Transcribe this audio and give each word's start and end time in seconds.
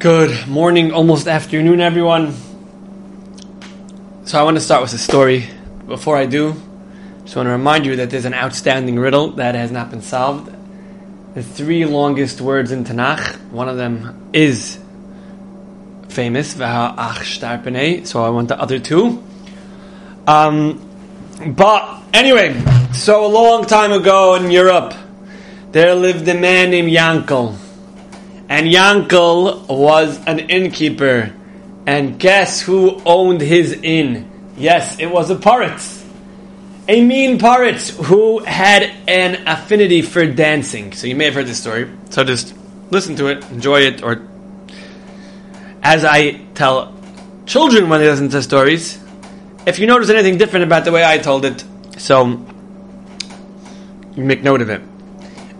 Good 0.00 0.48
morning, 0.48 0.92
almost 0.92 1.28
afternoon, 1.28 1.82
everyone. 1.82 2.34
So, 4.24 4.40
I 4.40 4.44
want 4.44 4.56
to 4.56 4.60
start 4.62 4.80
with 4.80 4.94
a 4.94 4.98
story. 4.98 5.46
Before 5.86 6.16
I 6.16 6.24
do, 6.24 6.54
just 7.24 7.36
want 7.36 7.48
to 7.48 7.50
remind 7.50 7.84
you 7.84 7.96
that 7.96 8.08
there's 8.08 8.24
an 8.24 8.32
outstanding 8.32 8.98
riddle 8.98 9.32
that 9.32 9.54
has 9.54 9.70
not 9.70 9.90
been 9.90 10.00
solved. 10.00 10.50
The 11.34 11.42
three 11.42 11.84
longest 11.84 12.40
words 12.40 12.72
in 12.72 12.84
Tanakh, 12.84 13.50
one 13.50 13.68
of 13.68 13.76
them 13.76 14.30
is 14.32 14.78
famous, 16.08 16.54
so 16.54 16.64
I 16.64 18.30
want 18.30 18.48
the 18.48 18.58
other 18.58 18.78
two. 18.78 19.22
Um, 20.26 20.80
but 21.46 22.02
anyway, 22.14 22.58
so 22.94 23.26
a 23.26 23.28
long 23.28 23.66
time 23.66 23.92
ago 23.92 24.36
in 24.36 24.50
Europe, 24.50 24.94
there 25.72 25.94
lived 25.94 26.26
a 26.26 26.32
man 26.32 26.70
named 26.70 26.88
Yankel. 26.90 27.58
And 28.50 28.66
Yankel 28.66 29.68
was 29.68 30.18
an 30.26 30.40
innkeeper. 30.40 31.32
And 31.86 32.18
guess 32.18 32.60
who 32.60 33.00
owned 33.06 33.40
his 33.40 33.72
inn? 33.72 34.28
Yes, 34.56 34.98
it 34.98 35.06
was 35.06 35.30
a 35.30 35.36
poritz. 35.36 36.04
A 36.88 37.02
mean 37.02 37.38
poritz 37.38 37.90
who 38.04 38.40
had 38.40 38.90
an 39.06 39.46
affinity 39.46 40.02
for 40.02 40.26
dancing. 40.26 40.92
So 40.92 41.06
you 41.06 41.14
may 41.14 41.26
have 41.26 41.34
heard 41.34 41.46
this 41.46 41.60
story. 41.60 41.88
So 42.10 42.24
just 42.24 42.52
listen 42.90 43.14
to 43.16 43.28
it, 43.28 43.48
enjoy 43.50 43.82
it, 43.82 44.02
or 44.02 44.26
as 45.82 46.04
I 46.04 46.32
tell 46.54 46.94
children 47.46 47.88
when 47.88 48.00
they 48.00 48.10
listen 48.10 48.28
to 48.30 48.42
stories, 48.42 48.98
if 49.64 49.78
you 49.78 49.86
notice 49.86 50.10
anything 50.10 50.38
different 50.38 50.64
about 50.64 50.84
the 50.84 50.92
way 50.92 51.04
I 51.04 51.18
told 51.18 51.44
it, 51.44 51.64
so 51.98 52.26
you 54.16 54.24
make 54.24 54.42
note 54.42 54.60
of 54.60 54.70
it. 54.70 54.82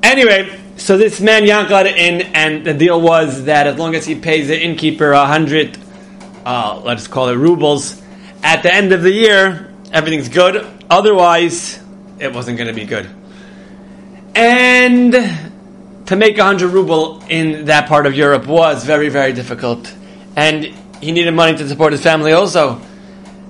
Anyway, 0.02 0.59
so 0.80 0.96
this 0.96 1.20
man 1.20 1.42
Yankel 1.42 1.68
got 1.68 1.86
in, 1.86 2.22
and 2.34 2.64
the 2.64 2.72
deal 2.72 2.98
was 3.00 3.44
that 3.44 3.66
as 3.66 3.78
long 3.78 3.94
as 3.94 4.06
he 4.06 4.14
pays 4.14 4.48
the 4.48 4.58
innkeeper 4.58 5.12
a 5.12 5.26
hundred, 5.26 5.76
uh, 6.46 6.80
let's 6.82 7.06
call 7.06 7.28
it 7.28 7.34
rubles, 7.34 8.00
at 8.42 8.62
the 8.62 8.72
end 8.72 8.92
of 8.92 9.02
the 9.02 9.12
year, 9.12 9.70
everything's 9.92 10.30
good. 10.30 10.66
Otherwise, 10.88 11.78
it 12.18 12.32
wasn't 12.32 12.56
going 12.56 12.68
to 12.68 12.74
be 12.74 12.86
good. 12.86 13.08
And 14.34 15.12
to 16.06 16.16
make 16.16 16.38
a 16.38 16.44
hundred 16.44 16.68
ruble 16.68 17.22
in 17.28 17.66
that 17.66 17.86
part 17.86 18.06
of 18.06 18.14
Europe 18.14 18.46
was 18.46 18.82
very, 18.84 19.10
very 19.10 19.34
difficult, 19.34 19.94
and 20.34 20.64
he 21.02 21.12
needed 21.12 21.32
money 21.32 21.58
to 21.58 21.68
support 21.68 21.92
his 21.92 22.02
family 22.02 22.32
also. 22.32 22.80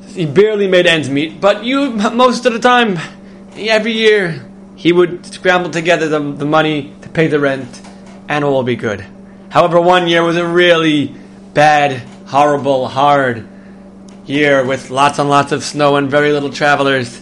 He 0.09 0.27
barely 0.27 0.67
made 0.67 0.87
ends 0.89 1.09
meet, 1.09 1.41
but 1.41 1.63
you 1.63 1.91
most 1.91 2.45
of 2.45 2.53
the 2.53 2.59
time, 2.59 2.99
every 3.57 3.93
year, 3.93 4.50
he 4.81 4.93
would 4.93 5.27
scramble 5.27 5.69
together 5.69 6.09
the, 6.09 6.19
the 6.19 6.47
money 6.47 6.95
to 7.03 7.11
pay 7.11 7.27
the 7.27 7.39
rent, 7.39 7.83
and 8.31 8.43
all 8.43 8.55
will 8.55 8.63
be 8.63 8.77
good. 8.77 9.05
However, 9.51 9.79
one 9.79 10.09
year 10.09 10.23
was 10.23 10.39
a 10.39 10.47
really 10.47 11.15
bad, 11.53 11.99
horrible, 12.29 12.89
hard 12.89 13.47
year 14.25 14.65
with 14.65 14.89
lots 14.89 15.19
and 15.19 15.29
lots 15.29 15.53
of 15.53 15.63
snow 15.63 15.97
and 15.97 16.11
very 16.11 16.33
little 16.33 16.49
travelers. 16.49 17.21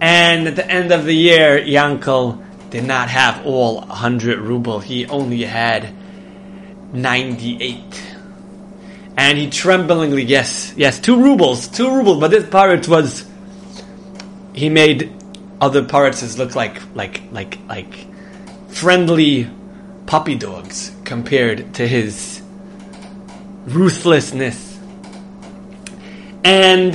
And 0.00 0.48
at 0.48 0.56
the 0.56 0.68
end 0.68 0.90
of 0.90 1.04
the 1.04 1.14
year, 1.14 1.60
Yankel 1.60 2.42
did 2.70 2.82
not 2.82 3.08
have 3.08 3.46
all 3.46 3.82
100 3.82 4.40
ruble. 4.40 4.80
He 4.80 5.06
only 5.06 5.44
had 5.44 5.94
98 6.92 8.02
and 9.16 9.38
he 9.38 9.48
tremblingly, 9.48 10.24
yes, 10.24 10.74
yes, 10.76 10.98
two 10.98 11.22
rubles, 11.22 11.68
two 11.68 11.88
rubles. 11.88 12.18
But 12.18 12.32
this 12.32 12.48
pirate 12.48 12.88
was, 12.88 13.24
he 14.52 14.68
made 14.68 15.15
other 15.60 15.84
pirates 15.84 16.38
look 16.38 16.54
like, 16.54 16.80
like, 16.94 17.22
like, 17.32 17.58
like 17.68 18.06
friendly 18.68 19.50
puppy 20.06 20.34
dogs 20.34 20.92
compared 21.04 21.74
to 21.74 21.86
his 21.86 22.42
ruthlessness. 23.66 24.78
And 26.44 26.92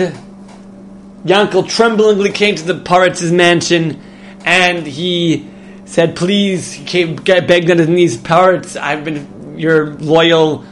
Yankel 1.25 1.67
tremblingly 1.67 2.31
came 2.31 2.55
to 2.55 2.63
the 2.63 2.79
poritz' 2.79 3.31
mansion, 3.31 4.01
and 4.45 4.87
he 4.87 5.47
said, 5.85 6.15
"Please, 6.15 6.71
he 6.71 6.85
came, 6.85 7.15
begged 7.17 7.69
on 7.69 7.77
his 7.77 7.89
knees, 7.89 8.17
poritz. 8.17 8.79
I've 8.79 9.03
been 9.03 9.57
your 9.59 9.93
loyal." 9.95 10.65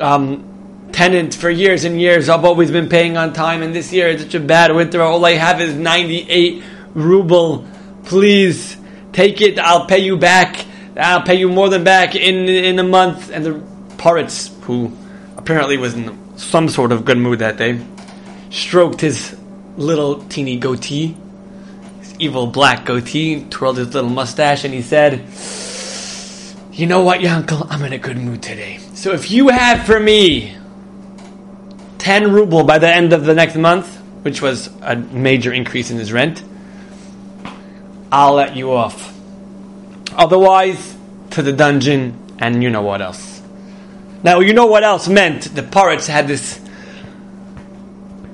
um, 0.00 0.88
tenant 0.92 1.34
for 1.34 1.50
years 1.50 1.84
and 1.84 2.00
years. 2.00 2.28
I've 2.28 2.44
always 2.44 2.70
been 2.70 2.88
paying 2.88 3.16
on 3.16 3.32
time, 3.32 3.62
and 3.62 3.74
this 3.74 3.92
year 3.92 4.08
it's 4.08 4.22
such 4.22 4.34
a 4.34 4.40
bad 4.40 4.74
winter. 4.74 5.02
All 5.02 5.24
I 5.24 5.32
have 5.32 5.60
is 5.60 5.74
98 5.74 6.62
ruble. 6.96 7.64
Please 8.04 8.76
take 9.12 9.40
it. 9.40 9.58
I'll 9.58 9.86
pay 9.86 9.98
you 9.98 10.16
back. 10.16 10.64
I'll 10.96 11.22
pay 11.22 11.34
you 11.34 11.48
more 11.48 11.68
than 11.68 11.84
back 11.84 12.16
in 12.16 12.48
in 12.48 12.78
a 12.78 12.82
month. 12.82 13.30
And 13.30 13.44
the 13.44 13.62
poritz, 13.98 14.50
who 14.62 14.90
apparently 15.36 15.76
was 15.76 15.94
in 15.94 16.18
some 16.38 16.68
sort 16.68 16.90
of 16.90 17.04
good 17.04 17.18
mood 17.18 17.38
that 17.40 17.56
day, 17.58 17.78
stroked 18.50 19.00
his 19.00 19.36
little 19.76 20.24
teeny 20.24 20.56
goatee, 20.56 21.16
his 22.00 22.14
evil 22.18 22.46
black 22.46 22.86
goatee, 22.86 23.44
twirled 23.50 23.76
his 23.76 23.94
little 23.94 24.10
mustache, 24.10 24.64
and 24.64 24.72
he 24.72 24.82
said, 24.82 25.22
"You 26.72 26.86
know 26.86 27.02
what, 27.02 27.20
Yankel? 27.20 27.66
I'm 27.70 27.82
in 27.84 27.92
a 27.92 27.98
good 27.98 28.16
mood 28.16 28.42
today." 28.42 28.78
So 28.94 29.12
if 29.12 29.30
you 29.30 29.48
had 29.48 29.84
for 29.84 30.00
me 30.00 30.56
10 31.98 32.32
ruble 32.32 32.64
by 32.64 32.78
the 32.78 32.88
end 32.88 33.12
of 33.12 33.26
the 33.26 33.34
next 33.34 33.56
month, 33.56 33.98
which 34.22 34.40
was 34.40 34.70
a 34.82 34.96
major 34.96 35.52
increase 35.52 35.90
in 35.90 35.98
his 35.98 36.12
rent, 36.12 36.42
I'll 38.10 38.34
let 38.34 38.56
you 38.56 38.72
off. 38.72 39.14
Otherwise, 40.14 40.96
to 41.30 41.42
the 41.42 41.52
dungeon, 41.52 42.16
and 42.38 42.62
you 42.62 42.70
know 42.70 42.82
what 42.82 43.02
else. 43.02 43.42
Now, 44.22 44.40
you 44.40 44.54
know 44.54 44.66
what 44.66 44.82
else 44.82 45.08
meant 45.08 45.54
the 45.54 45.62
poritz 45.62 46.06
had 46.06 46.26
this 46.26 46.58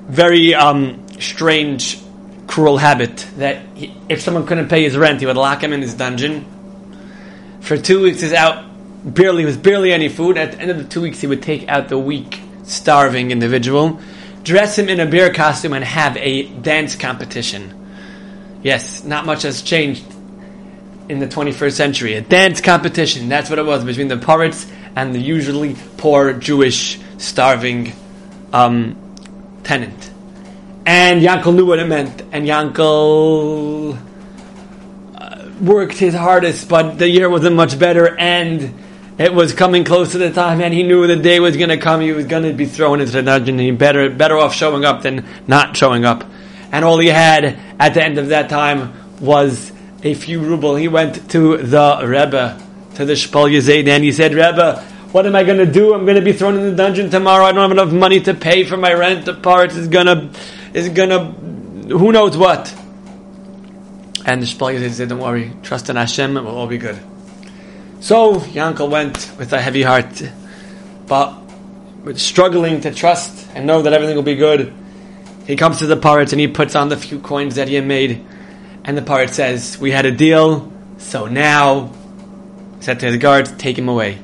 very 0.07 0.53
um, 0.53 1.05
strange, 1.19 1.99
cruel 2.47 2.77
habit 2.77 3.27
that 3.37 3.65
he, 3.75 3.95
if 4.09 4.21
someone 4.21 4.45
couldn't 4.45 4.69
pay 4.69 4.83
his 4.83 4.95
rent, 4.95 5.19
he 5.19 5.25
would 5.25 5.37
lock 5.37 5.63
him 5.63 5.73
in 5.73 5.81
his 5.81 5.93
dungeon. 5.93 6.45
For 7.61 7.77
two 7.77 8.03
weeks, 8.03 8.21
he's 8.21 8.33
out 8.33 8.65
barely 9.03 9.45
with 9.45 9.63
barely 9.63 9.91
any 9.91 10.09
food. 10.09 10.37
At 10.37 10.53
the 10.53 10.59
end 10.59 10.71
of 10.71 10.77
the 10.77 10.83
two 10.83 11.01
weeks, 11.01 11.21
he 11.21 11.27
would 11.27 11.41
take 11.41 11.67
out 11.67 11.89
the 11.89 11.97
weak, 11.97 12.41
starving 12.63 13.31
individual, 13.31 13.99
dress 14.43 14.77
him 14.77 14.89
in 14.89 14.99
a 14.99 15.05
bear 15.05 15.33
costume, 15.33 15.73
and 15.73 15.83
have 15.83 16.15
a 16.17 16.43
dance 16.43 16.95
competition. 16.95 17.82
Yes, 18.63 19.03
not 19.03 19.25
much 19.25 19.43
has 19.43 19.61
changed 19.61 20.05
in 21.09 21.19
the 21.19 21.27
21st 21.27 21.73
century. 21.73 22.13
A 22.13 22.21
dance 22.21 22.61
competition. 22.61 23.29
That's 23.29 23.49
what 23.49 23.59
it 23.59 23.65
was 23.65 23.83
between 23.83 24.07
the 24.07 24.15
poritz 24.15 24.69
and 24.95 25.13
the 25.13 25.19
usually 25.19 25.75
poor 25.97 26.33
Jewish 26.33 26.99
starving 27.17 27.93
um, 28.53 28.95
tenant. 29.63 30.11
And 30.85 31.21
Yankel 31.21 31.55
knew 31.55 31.65
what 31.65 31.79
it 31.79 31.87
meant, 31.87 32.21
and 32.31 32.45
Yankel 32.45 33.97
uh, 35.15 35.49
worked 35.61 35.97
his 35.97 36.13
hardest, 36.13 36.67
but 36.67 36.99
the 36.99 37.09
year 37.09 37.29
wasn't 37.29 37.55
much 37.55 37.79
better, 37.79 38.17
and 38.17 38.73
it 39.17 39.33
was 39.33 39.53
coming 39.53 39.85
close 39.85 40.11
to 40.11 40.17
the 40.17 40.31
time, 40.31 40.59
and 40.59 40.73
he 40.73 40.83
knew 40.83 41.07
the 41.07 41.15
day 41.15 41.39
was 41.39 41.55
going 41.55 41.69
to 41.69 41.77
come. 41.77 42.01
He 42.01 42.11
was 42.11 42.25
going 42.25 42.43
to 42.43 42.53
be 42.53 42.65
thrown 42.65 42.99
into 42.99 43.13
the 43.13 43.23
dungeon. 43.23 43.59
He 43.59 43.71
better 43.71 44.09
better 44.09 44.37
off 44.37 44.53
showing 44.53 44.83
up 44.83 45.03
than 45.03 45.25
not 45.47 45.77
showing 45.77 46.03
up. 46.03 46.25
And 46.73 46.83
all 46.83 46.97
he 46.97 47.07
had 47.07 47.59
at 47.79 47.93
the 47.93 48.03
end 48.03 48.17
of 48.17 48.29
that 48.29 48.49
time 48.49 48.93
was 49.21 49.71
a 50.01 50.15
few 50.15 50.39
ruble. 50.39 50.75
He 50.75 50.87
went 50.87 51.29
to 51.29 51.57
the 51.57 51.99
Rebbe, 52.03 52.59
to 52.95 53.05
the 53.05 53.13
Shpolier 53.13 53.61
Zaide, 53.61 53.87
and 53.89 54.03
he 54.03 54.11
said, 54.11 54.33
Rebbe, 54.33 54.81
what 55.11 55.27
am 55.27 55.35
I 55.35 55.43
going 55.43 55.59
to 55.59 55.71
do? 55.71 55.93
I'm 55.93 56.03
going 56.03 56.15
to 56.15 56.23
be 56.23 56.33
thrown 56.33 56.57
in 56.57 56.63
the 56.63 56.75
dungeon 56.75 57.11
tomorrow. 57.11 57.45
I 57.45 57.51
don't 57.51 57.61
have 57.61 57.71
enough 57.71 57.93
money 57.93 58.19
to 58.21 58.33
pay 58.33 58.63
for 58.63 58.75
my 58.75 58.91
rent. 58.91 59.25
The 59.25 59.35
part 59.35 59.71
is 59.73 59.87
going 59.87 60.07
to, 60.07 60.31
is 60.73 60.89
going 60.89 61.09
to, 61.09 61.95
who 61.95 62.11
knows 62.11 62.35
what. 62.35 62.73
And 64.25 64.41
the 64.41 64.47
Shpolier 64.47 64.79
Zaide 64.79 64.93
said, 64.93 65.09
don't 65.09 65.19
worry, 65.19 65.51
trust 65.61 65.91
in 65.91 65.95
Hashem, 65.95 66.35
it 66.37 66.41
will 66.41 66.57
all 66.57 66.65
be 66.65 66.79
good. 66.79 66.99
So 67.99 68.39
Yankel 68.39 68.89
went 68.89 69.31
with 69.37 69.53
a 69.53 69.61
heavy 69.61 69.83
heart, 69.83 70.23
but 71.05 71.39
struggling 72.15 72.81
to 72.81 72.91
trust 72.91 73.47
and 73.53 73.67
know 73.67 73.83
that 73.83 73.93
everything 73.93 74.15
will 74.15 74.23
be 74.23 74.35
good. 74.35 74.73
He 75.45 75.55
comes 75.55 75.79
to 75.79 75.87
the 75.87 75.97
poritz 75.97 76.31
and 76.31 76.39
he 76.39 76.47
puts 76.47 76.75
on 76.75 76.89
the 76.89 76.97
few 76.97 77.19
coins 77.19 77.55
that 77.55 77.67
he 77.67 77.75
had 77.75 77.85
made, 77.85 78.25
and 78.85 78.97
the 78.97 79.01
pirate 79.01 79.33
says, 79.33 79.77
"We 79.79 79.91
had 79.91 80.05
a 80.05 80.11
deal, 80.11 80.71
so 80.97 81.25
now," 81.25 81.91
said 82.79 82.99
to 83.01 83.07
his 83.07 83.17
guards, 83.17 83.51
"Take 83.57 83.77
him 83.77 83.89
away." 83.89 84.19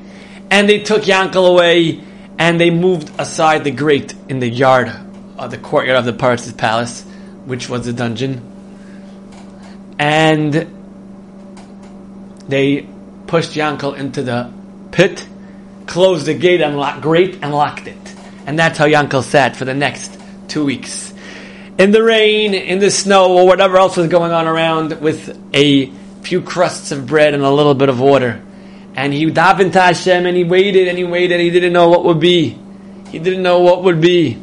And 0.50 0.69
they 0.69 0.80
took 0.80 1.04
Yankel 1.04 1.48
away, 1.48 2.00
and 2.38 2.60
they 2.60 2.69
moved 2.69 3.12
aside 3.18 3.63
the 3.63 3.71
grate 3.71 4.13
in 4.30 4.39
the 4.39 4.50
yard, 4.50 4.92
of 5.38 5.51
the 5.51 5.57
courtyard 5.57 5.98
of 5.98 6.06
the 6.06 6.13
poritz' 6.13 6.56
palace, 6.56 7.04
which 7.45 7.69
was 7.69 7.86
the 7.86 7.94
dungeon, 7.94 8.42
and 9.98 10.68
they 12.48 12.86
pushed 13.27 13.54
Yankel 13.54 13.95
into 13.95 14.24
the 14.24 14.50
pit, 14.92 15.27
closed 15.86 16.25
the 16.25 16.33
gate 16.33 16.62
and 16.62 16.77
locked, 16.77 17.01
grate 17.01 17.38
and 17.42 17.54
locked 17.54 17.88
it. 17.88 18.15
And 18.48 18.57
that's 18.57 18.77
how 18.77 18.86
Yankel 18.86 19.24
sat 19.24 19.56
for 19.56 19.65
the 19.65 19.74
next 19.74 20.19
two 20.50 20.66
weeks. 20.66 21.13
In 21.78 21.92
the 21.92 22.04
rain, 22.04 22.54
in 22.54 22.80
the 22.80 22.92
snow, 22.92 23.38
or 23.38 23.48
whatever 23.48 23.78
else 23.78 23.96
was 23.96 24.07
going 24.07 24.31
on 24.31 24.48
around 24.48 25.00
with 25.00 25.38
a 25.54 25.92
few 26.22 26.42
crusts 26.42 26.92
of 26.92 27.07
bread 27.07 27.34
and 27.34 27.44
a 27.44 27.50
little 27.50 27.74
bit 27.74 27.90
of 27.90 28.00
water. 28.00 28.42
And 28.96 29.13
he 29.13 29.25
davened 29.28 29.74
to 29.74 29.81
Hashem 29.81 30.25
and 30.25 30.36
he 30.36 30.44
waited 30.44 30.88
and 30.88 30.98
he 30.98 31.06
waited. 31.06 31.36
and 31.36 31.42
He 31.42 31.50
didn't 31.50 31.74
know 31.74 31.90
what 31.90 32.04
would 32.04 32.19
be. 32.19 32.57
He 33.10 33.19
didn't 33.19 33.44
know 33.44 33.60
what 33.60 33.84
would 33.84 34.01
be. 34.01 34.38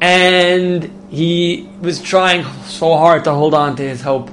And 0.00 1.08
he 1.10 1.68
was 1.80 2.02
trying 2.02 2.44
so 2.64 2.96
hard 2.96 3.24
to 3.24 3.32
hold 3.32 3.54
on 3.54 3.76
to 3.76 3.82
his 3.82 4.02
hope. 4.02 4.30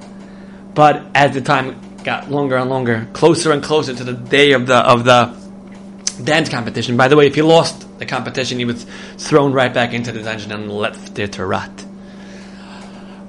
But 0.74 1.06
as 1.16 1.34
the 1.34 1.42
time 1.42 1.80
got 2.04 2.30
longer 2.30 2.58
and 2.58 2.70
longer, 2.70 3.08
closer 3.14 3.52
and 3.52 3.64
closer 3.64 3.94
to 3.94 4.04
the 4.04 4.14
day 4.14 4.54
of 4.54 4.68
the 4.68 4.78
of 4.78 5.06
the 5.06 5.38
dance 6.24 6.50
competition. 6.50 6.98
By 6.98 7.08
the 7.08 7.16
way, 7.16 7.28
if 7.28 7.36
he 7.36 7.42
lost 7.42 7.88
the 8.02 8.06
competition, 8.08 8.58
he 8.58 8.66
was 8.66 8.86
thrown 9.18 9.54
right 9.54 9.74
back 9.74 9.94
into 9.94 10.12
the 10.12 10.24
dungeon 10.24 10.52
and 10.52 10.70
left 10.70 11.16
there 11.16 11.28
to 11.28 11.46
rot. 11.46 11.86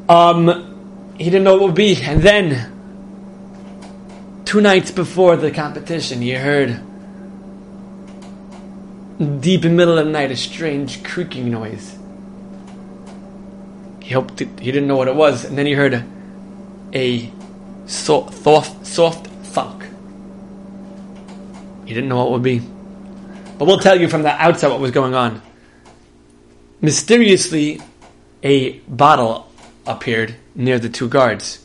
Um, 0.09 1.15
he 1.19 1.25
didn't 1.25 1.45
know 1.45 1.53
what 1.53 1.63
would 1.63 1.75
be, 1.75 2.03
and 2.03 2.23
then 2.23 2.73
two 4.47 4.61
nights 4.63 4.91
before 4.91 5.37
the 5.37 5.51
competition, 5.51 6.23
he 6.23 6.33
heard 6.33 6.81
deep 9.41 9.65
in 9.65 9.73
the 9.73 9.77
middle 9.77 9.99
of 9.99 10.07
the 10.07 10.11
night 10.11 10.31
a 10.31 10.37
strange 10.37 11.05
creaking 11.05 11.51
noise. 11.51 11.99
He 14.01 14.15
hoped 14.15 14.41
it, 14.41 14.59
he 14.59 14.73
didn't 14.73 14.89
know 14.89 14.97
what 14.97 15.09
it 15.09 15.15
was, 15.15 15.45
and 15.45 15.57
then 15.57 15.67
he 15.67 15.75
heard 15.75 16.03
a, 16.95 17.31
soft, 17.85 18.35
soft, 18.35 18.87
soft 18.87 19.27
thunk. 19.27 19.85
He 21.85 21.93
didn't 21.93 22.09
know 22.09 22.17
what 22.17 22.29
it 22.29 22.33
would 22.33 22.43
be. 22.43 22.72
But 23.63 23.69
we'll 23.69 23.79
tell 23.79 24.01
you 24.01 24.09
from 24.09 24.23
the 24.23 24.31
outset 24.31 24.71
what 24.71 24.81
was 24.81 24.91
going 24.91 25.15
on. 25.15 25.41
Mysteriously, 26.81 27.81
a 28.43 28.73
bottle 28.89 29.53
appeared 29.87 30.35
near 30.57 30.81
the 30.81 30.89
two 30.89 31.09
guards. 31.09 31.65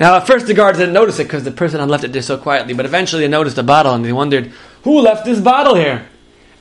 Now, 0.00 0.16
at 0.16 0.26
first, 0.26 0.48
the 0.48 0.54
guards 0.54 0.78
didn't 0.78 0.92
notice 0.92 1.20
it 1.20 1.28
because 1.28 1.44
the 1.44 1.52
person 1.52 1.78
had 1.78 1.88
left 1.88 2.02
it 2.02 2.12
there 2.12 2.20
so 2.20 2.36
quietly, 2.36 2.74
but 2.74 2.84
eventually 2.84 3.22
they 3.22 3.28
noticed 3.28 3.54
the 3.54 3.62
bottle 3.62 3.94
and 3.94 4.04
they 4.04 4.12
wondered, 4.12 4.50
who 4.82 5.00
left 5.00 5.24
this 5.24 5.38
bottle 5.38 5.76
here? 5.76 6.08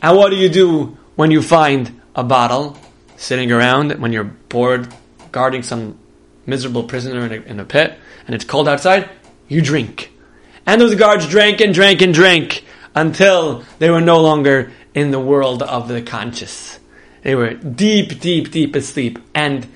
And 0.03 0.15
what 0.15 0.29
do 0.29 0.35
you 0.35 0.49
do 0.49 0.95
when 1.15 1.31
you 1.31 1.41
find 1.41 1.99
a 2.13 2.23
bottle 2.23 2.77
sitting 3.17 3.51
around 3.51 3.93
when 3.93 4.13
you're 4.13 4.23
bored 4.23 4.93
guarding 5.31 5.63
some 5.63 5.97
miserable 6.45 6.83
prisoner 6.83 7.25
in 7.25 7.31
a, 7.31 7.43
in 7.47 7.59
a 7.59 7.65
pit 7.65 7.97
and 8.27 8.35
it's 8.35 8.45
cold 8.45 8.67
outside? 8.67 9.09
You 9.47 9.63
drink. 9.63 10.11
And 10.67 10.79
those 10.79 10.93
guards 10.93 11.27
drank 11.27 11.59
and 11.59 11.73
drank 11.73 12.03
and 12.03 12.13
drank 12.13 12.65
until 12.95 13.63
they 13.79 13.89
were 13.89 14.01
no 14.01 14.21
longer 14.21 14.71
in 14.93 15.11
the 15.11 15.19
world 15.19 15.61
of 15.63 15.87
the 15.87 16.01
conscious. 16.01 16.79
They 17.21 17.35
were 17.35 17.53
deep, 17.53 18.19
deep, 18.19 18.51
deep 18.51 18.75
asleep. 18.75 19.19
And 19.35 19.67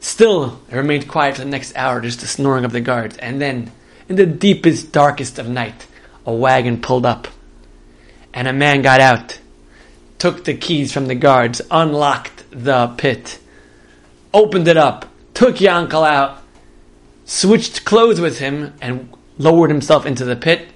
still, 0.00 0.60
remained 0.70 1.08
quiet 1.08 1.36
for 1.36 1.42
the 1.42 1.50
next 1.50 1.76
hour, 1.76 2.00
just 2.00 2.20
the 2.20 2.26
snoring 2.26 2.64
of 2.64 2.72
the 2.72 2.80
guards. 2.80 3.16
And 3.18 3.40
then, 3.40 3.70
in 4.08 4.16
the 4.16 4.26
deepest, 4.26 4.92
darkest 4.92 5.38
of 5.38 5.48
night, 5.48 5.86
a 6.26 6.32
wagon 6.32 6.80
pulled 6.80 7.06
up. 7.06 7.28
And 8.32 8.48
a 8.48 8.52
man 8.52 8.82
got 8.82 9.00
out, 9.00 9.38
took 10.18 10.44
the 10.44 10.54
keys 10.54 10.92
from 10.92 11.06
the 11.06 11.14
guards, 11.14 11.60
unlocked 11.70 12.44
the 12.50 12.88
pit, 12.96 13.38
opened 14.32 14.68
it 14.68 14.76
up, 14.76 15.06
took 15.34 15.56
Yankel 15.56 16.06
out, 16.06 16.42
switched 17.24 17.84
clothes 17.84 18.20
with 18.20 18.38
him, 18.38 18.74
and 18.80 19.12
lowered 19.38 19.70
himself 19.70 20.04
into 20.04 20.24
the 20.24 20.36
pit 20.36 20.68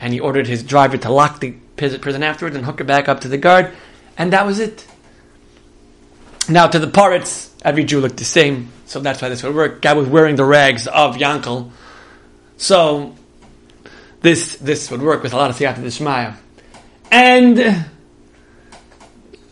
and 0.00 0.12
he 0.12 0.20
ordered 0.20 0.46
his 0.46 0.62
driver 0.62 0.96
to 0.96 1.12
lock 1.12 1.40
the 1.40 1.52
prison 1.76 2.22
afterwards 2.22 2.56
and 2.56 2.64
hook 2.64 2.80
it 2.80 2.84
back 2.84 3.08
up 3.08 3.20
to 3.20 3.28
the 3.28 3.38
guard, 3.38 3.72
and 4.16 4.32
that 4.32 4.46
was 4.46 4.58
it. 4.58 4.86
Now, 6.48 6.66
to 6.66 6.78
the 6.78 6.86
poritz, 6.86 7.50
every 7.62 7.84
Jew 7.84 8.00
looked 8.00 8.16
the 8.16 8.24
same, 8.24 8.70
so 8.86 9.00
that's 9.00 9.22
why 9.22 9.28
this 9.28 9.42
would 9.42 9.54
work. 9.54 9.82
Guy 9.82 9.92
was 9.92 10.08
wearing 10.08 10.36
the 10.36 10.44
rags 10.44 10.86
of 10.86 11.16
Yankel, 11.16 11.70
so 12.56 13.14
this 14.20 14.56
this 14.56 14.90
would 14.90 15.02
work 15.02 15.22
with 15.22 15.32
a 15.32 15.36
lot 15.36 15.50
of 15.50 15.56
siyata 15.56 15.82
d'shmaya. 15.82 16.36
And 17.10 17.56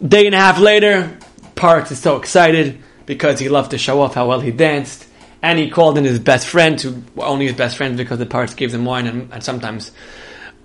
day 0.07 0.27
and 0.27 0.35
a 0.35 0.39
half 0.39 0.59
later, 0.59 1.19
Poritz 1.55 1.91
is 1.93 1.99
so 2.01 2.17
excited 2.17 2.79
because 3.07 3.39
he 3.39 3.49
loved 3.49 3.71
to 3.73 3.79
show 3.79 4.01
off 4.01 4.15
how 4.15 4.29
well 4.29 4.41
he 4.41 4.51
danced, 4.51 5.07
and 5.43 5.59
he 5.59 5.71
called 5.71 5.99
in 5.99 6.05
his 6.05 6.19
best 6.19 6.47
friend, 6.47 6.81
who 6.81 7.03
only 7.19 7.47
his 7.47 7.57
best 7.57 7.77
friends 7.77 7.97
because 7.97 8.19
the 8.19 8.27
Poritz 8.27 8.57
gave 8.57 8.73
them 8.73 8.85
wine 8.85 9.07
and, 9.07 9.33
and 9.33 9.45
sometimes 9.45 9.93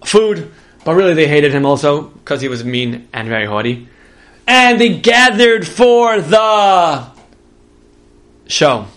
food, 0.07 0.51
but 0.85 0.95
really 0.95 1.13
they 1.13 1.27
hated 1.27 1.53
him 1.53 1.65
also 1.65 2.03
because 2.03 2.41
he 2.41 2.47
was 2.47 2.63
mean 2.63 3.07
and 3.13 3.27
very 3.27 3.45
haughty. 3.45 3.88
And 4.47 4.79
they 4.79 4.97
gathered 5.00 5.65
for 5.67 6.19
the 6.19 7.07
show. 8.47 8.88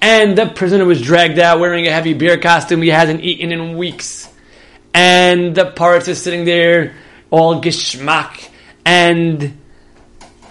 And 0.00 0.36
the 0.36 0.46
prisoner 0.46 0.84
was 0.84 1.00
dragged 1.00 1.38
out 1.38 1.60
wearing 1.60 1.86
a 1.86 1.92
heavy 1.92 2.14
beer 2.14 2.38
costume 2.38 2.82
he 2.82 2.88
hasn't 2.88 3.20
eaten 3.20 3.52
in 3.52 3.76
weeks. 3.76 4.28
And 4.92 5.54
the 5.54 5.64
poritz 5.64 6.08
are 6.08 6.14
sitting 6.14 6.44
there, 6.44 6.94
all 7.30 7.62
geschmack. 7.62 8.48
And 8.84 9.58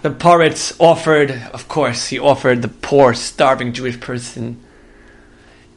the 0.01 0.09
poritz 0.09 0.75
offered, 0.79 1.31
of 1.53 1.67
course, 1.67 2.07
he 2.07 2.17
offered 2.17 2.61
the 2.61 2.69
poor, 2.69 3.13
starving 3.13 3.73
Jewish 3.73 3.99
person 3.99 4.61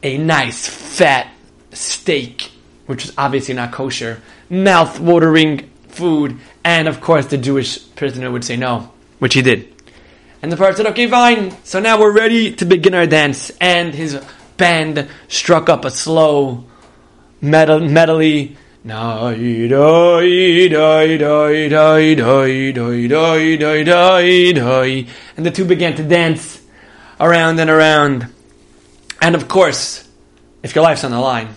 a 0.01 0.17
nice, 0.17 0.67
fat 0.67 1.27
steak 1.73 2.51
which 2.85 3.05
is 3.05 3.13
obviously 3.17 3.53
not 3.53 3.71
kosher, 3.71 4.21
mouth 4.49 4.99
watering 4.99 5.69
food, 5.87 6.37
and 6.63 6.87
of 6.87 7.01
course 7.01 7.27
the 7.27 7.37
Jewish 7.37 7.79
prisoner 7.95 8.31
would 8.31 8.43
say 8.43 8.57
no, 8.57 8.91
which 9.19 9.33
he 9.33 9.41
did. 9.41 9.73
And 10.41 10.51
the 10.51 10.57
Pharaoh 10.57 10.75
said, 10.75 10.85
okay, 10.87 11.07
fine. 11.07 11.57
So 11.63 11.79
now 11.79 11.99
we're 11.99 12.11
ready 12.11 12.53
to 12.55 12.65
begin 12.65 12.93
our 12.93 13.07
dance. 13.07 13.49
And 13.59 13.95
his 13.95 14.21
band 14.57 15.09
struck 15.27 15.69
up 15.69 15.85
a 15.85 15.89
slow, 15.89 16.65
metal, 17.41 17.79
metally, 17.79 18.55
and 25.35 25.45
the 25.45 25.51
two 25.51 25.65
began 25.65 25.95
to 25.95 26.03
dance 26.03 26.61
around 27.19 27.59
and 27.59 27.71
around. 27.71 28.27
And 29.19 29.33
of 29.33 29.47
course, 29.47 30.07
if 30.61 30.75
your 30.75 30.83
life's 30.83 31.03
on 31.03 31.09
the 31.09 31.19
line, 31.19 31.49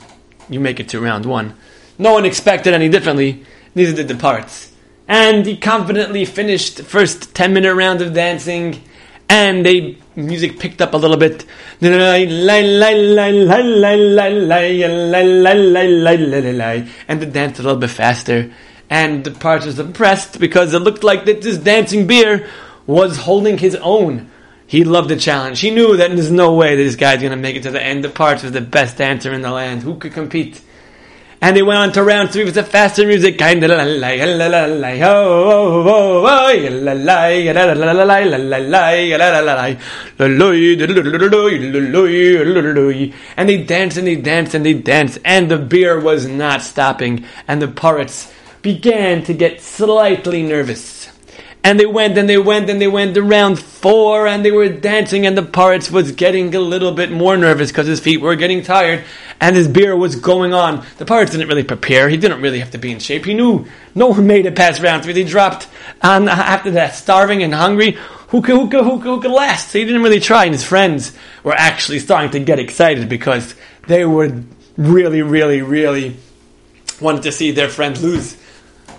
you 0.48 0.60
make 0.60 0.80
it 0.80 0.88
to 0.90 1.00
round 1.00 1.26
one. 1.26 1.54
No 1.98 2.12
one 2.12 2.24
expected 2.24 2.74
any 2.74 2.88
differently, 2.88 3.44
neither 3.74 3.92
did 3.92 4.08
the 4.08 4.14
poritz. 4.14 4.72
And 5.06 5.46
he 5.46 5.56
confidently 5.56 6.24
finished 6.24 6.76
the 6.76 6.82
first 6.84 7.34
10 7.34 7.52
minute 7.52 7.74
round 7.74 8.00
of 8.02 8.12
dancing, 8.14 8.82
and 9.28 9.64
the 9.64 9.96
music 10.14 10.58
picked 10.58 10.80
up 10.80 10.94
a 10.94 10.96
little 10.96 11.16
bit. 11.16 11.44
And 11.80 11.94
the 17.20 17.26
dance 17.26 17.58
a 17.58 17.62
little 17.62 17.78
bit 17.78 17.90
faster. 17.90 18.50
And 18.90 19.24
the 19.24 19.30
poritz 19.30 19.66
was 19.66 19.78
impressed 19.78 20.40
because 20.40 20.72
it 20.72 20.80
looked 20.80 21.04
like 21.04 21.24
that 21.26 21.42
this 21.42 21.58
dancing 21.58 22.06
beer 22.06 22.48
was 22.86 23.18
holding 23.18 23.58
his 23.58 23.76
own. 23.76 24.30
He 24.68 24.84
loved 24.84 25.08
the 25.08 25.16
challenge. 25.16 25.60
He 25.60 25.70
knew 25.70 25.96
that 25.96 26.10
there's 26.10 26.30
no 26.30 26.52
way 26.52 26.76
that 26.76 26.82
this 26.82 26.94
guy's 26.94 27.20
going 27.20 27.30
to 27.30 27.38
make 27.38 27.56
it 27.56 27.62
to 27.62 27.70
the 27.70 27.82
end. 27.82 28.04
The 28.04 28.08
poritz 28.10 28.42
was 28.42 28.52
the 28.52 28.60
best 28.60 28.98
dancer 28.98 29.32
in 29.32 29.40
the 29.40 29.50
land. 29.50 29.82
Who 29.82 29.96
could 29.96 30.12
compete? 30.12 30.60
And 31.40 31.56
they 31.56 31.62
went 31.62 31.78
on 31.78 31.92
to 31.92 32.04
round 32.04 32.32
three 32.32 32.44
with 32.44 32.54
the 32.54 32.62
faster 32.62 33.06
music. 33.06 33.40
And 33.40 33.62
they 43.48 43.64
danced 43.64 43.96
and 43.96 44.06
they 44.06 44.16
danced 44.16 44.54
and 44.54 44.66
they 44.66 44.74
danced. 44.74 45.18
And 45.24 45.50
the 45.50 45.58
beer 45.58 45.98
was 45.98 46.26
not 46.28 46.60
stopping. 46.60 47.24
And 47.46 47.62
the 47.62 47.68
poritz 47.68 48.30
began 48.60 49.22
to 49.24 49.32
get 49.32 49.62
slightly 49.62 50.42
nervous. 50.42 51.08
And 51.68 51.78
they 51.78 51.84
went 51.84 52.16
and 52.16 52.26
they 52.26 52.38
went 52.38 52.70
and 52.70 52.80
they 52.80 52.88
went 52.88 53.14
around 53.18 53.58
four 53.58 54.26
and 54.26 54.42
they 54.42 54.50
were 54.50 54.70
dancing 54.70 55.26
and 55.26 55.36
the 55.36 55.42
poritz 55.42 55.90
was 55.90 56.12
getting 56.12 56.54
a 56.54 56.60
little 56.60 56.92
bit 56.92 57.12
more 57.12 57.36
nervous 57.36 57.70
because 57.70 57.86
his 57.86 58.00
feet 58.00 58.22
were 58.22 58.36
getting 58.36 58.62
tired 58.62 59.04
and 59.38 59.54
his 59.54 59.68
beer 59.68 59.94
was 59.94 60.16
going 60.16 60.54
on. 60.54 60.86
The 60.96 61.04
poritz 61.04 61.32
didn't 61.32 61.46
really 61.46 61.64
prepare. 61.64 62.08
He 62.08 62.16
didn't 62.16 62.40
really 62.40 62.60
have 62.60 62.70
to 62.70 62.78
be 62.78 62.90
in 62.90 63.00
shape. 63.00 63.26
He 63.26 63.34
knew 63.34 63.66
no 63.94 64.06
one 64.06 64.26
made 64.26 64.46
it 64.46 64.56
past 64.56 64.80
round 64.80 65.04
three. 65.04 65.12
They 65.12 65.24
dropped 65.24 65.68
and 66.00 66.30
after 66.30 66.70
that, 66.70 66.94
starving 66.94 67.42
and 67.42 67.52
hungry. 67.52 67.98
Who 68.28 68.40
could, 68.40 68.54
who 68.54 68.70
could, 68.70 68.84
who 68.84 68.96
could, 68.96 69.04
who 69.04 69.20
could 69.20 69.30
last? 69.30 69.70
So 69.70 69.78
he 69.78 69.84
didn't 69.84 70.02
really 70.02 70.20
try 70.20 70.46
and 70.46 70.54
his 70.54 70.64
friends 70.64 71.12
were 71.44 71.52
actually 71.52 71.98
starting 71.98 72.30
to 72.30 72.40
get 72.40 72.58
excited 72.58 73.10
because 73.10 73.54
they 73.86 74.06
were 74.06 74.40
really, 74.78 75.20
really, 75.20 75.60
really 75.60 76.16
wanted 76.98 77.24
to 77.24 77.32
see 77.32 77.50
their 77.50 77.68
friend 77.68 78.00
lose. 78.00 78.38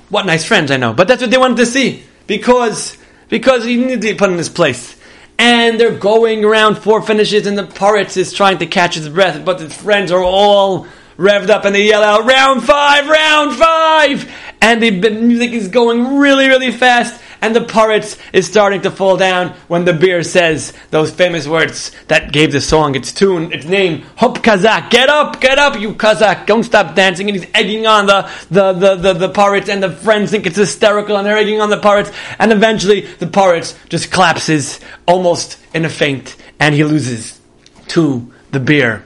What 0.09 0.27
nice 0.27 0.45
friends 0.45 0.69
I 0.69 0.77
know, 0.77 0.93
but 0.93 1.07
that's 1.07 1.23
what 1.23 1.31
they 1.31 1.37
wanted 1.39 1.57
to 1.57 1.65
see 1.65 2.03
because 2.29 2.95
because 3.27 3.65
he 3.65 3.75
needed 3.75 4.01
to 4.01 4.13
be 4.13 4.15
put 4.15 4.29
in 4.29 4.37
his 4.37 4.47
place. 4.47 4.95
And 5.37 5.79
they're 5.79 5.97
going 5.97 6.45
around 6.45 6.77
four 6.77 7.01
finishes, 7.01 7.47
and 7.47 7.57
the 7.57 7.63
Poritz 7.63 8.17
is 8.17 8.33
trying 8.33 8.59
to 8.59 8.65
catch 8.65 8.95
his 8.95 9.09
breath, 9.09 9.43
but 9.43 9.59
his 9.59 9.73
friends 9.73 10.11
are 10.11 10.23
all 10.23 10.85
revved 11.17 11.49
up, 11.49 11.65
and 11.65 11.73
they 11.73 11.87
yell 11.87 12.03
out, 12.03 12.25
"Round 12.25 12.63
five, 12.63 13.07
round 13.07 13.55
five!" 13.55 14.31
And 14.61 14.81
the 14.83 14.91
music 14.91 15.51
is 15.51 15.69
going 15.69 16.17
really, 16.17 16.47
really 16.47 16.71
fast, 16.71 17.19
and 17.41 17.55
the 17.55 17.61
poritz 17.61 18.17
is 18.33 18.47
starting 18.47 18.81
to 18.81 18.91
fall 18.91 19.17
down 19.17 19.49
when 19.67 19.85
the 19.85 19.93
beer 19.93 20.23
says 20.23 20.73
those 20.91 21.11
famous 21.11 21.47
words 21.47 21.91
that 22.07 22.31
gave 22.31 22.51
the 22.51 22.61
song 22.61 22.95
its 22.95 23.13
tune, 23.13 23.51
its 23.51 23.65
name, 23.65 24.03
Hop 24.17 24.39
Kazak, 24.39 24.89
get 24.89 25.09
up, 25.09 25.39
get 25.39 25.57
up, 25.57 25.79
you 25.79 25.93
Kazak, 25.93 26.45
don't 26.45 26.63
stop 26.63 26.95
dancing, 26.95 27.29
and 27.29 27.37
he's 27.37 27.49
egging 27.53 27.87
on 27.87 28.05
the, 28.05 28.29
the, 28.49 28.73
the, 28.73 28.95
the, 28.95 29.13
the 29.13 29.29
poritz, 29.29 29.69
and 29.69 29.81
the 29.81 29.91
friends 29.91 30.31
think 30.31 30.45
it's 30.45 30.57
hysterical, 30.57 31.17
and 31.17 31.25
they're 31.25 31.37
egging 31.37 31.61
on 31.61 31.69
the 31.69 31.79
poritz, 31.79 32.13
and 32.39 32.51
eventually 32.51 33.01
the 33.01 33.27
poritz 33.27 33.75
just 33.89 34.11
collapses 34.11 34.79
almost 35.07 35.57
in 35.73 35.85
a 35.85 35.89
faint, 35.89 36.35
and 36.59 36.75
he 36.75 36.83
loses 36.83 37.39
to 37.87 38.31
the 38.51 38.59
beer. 38.59 39.05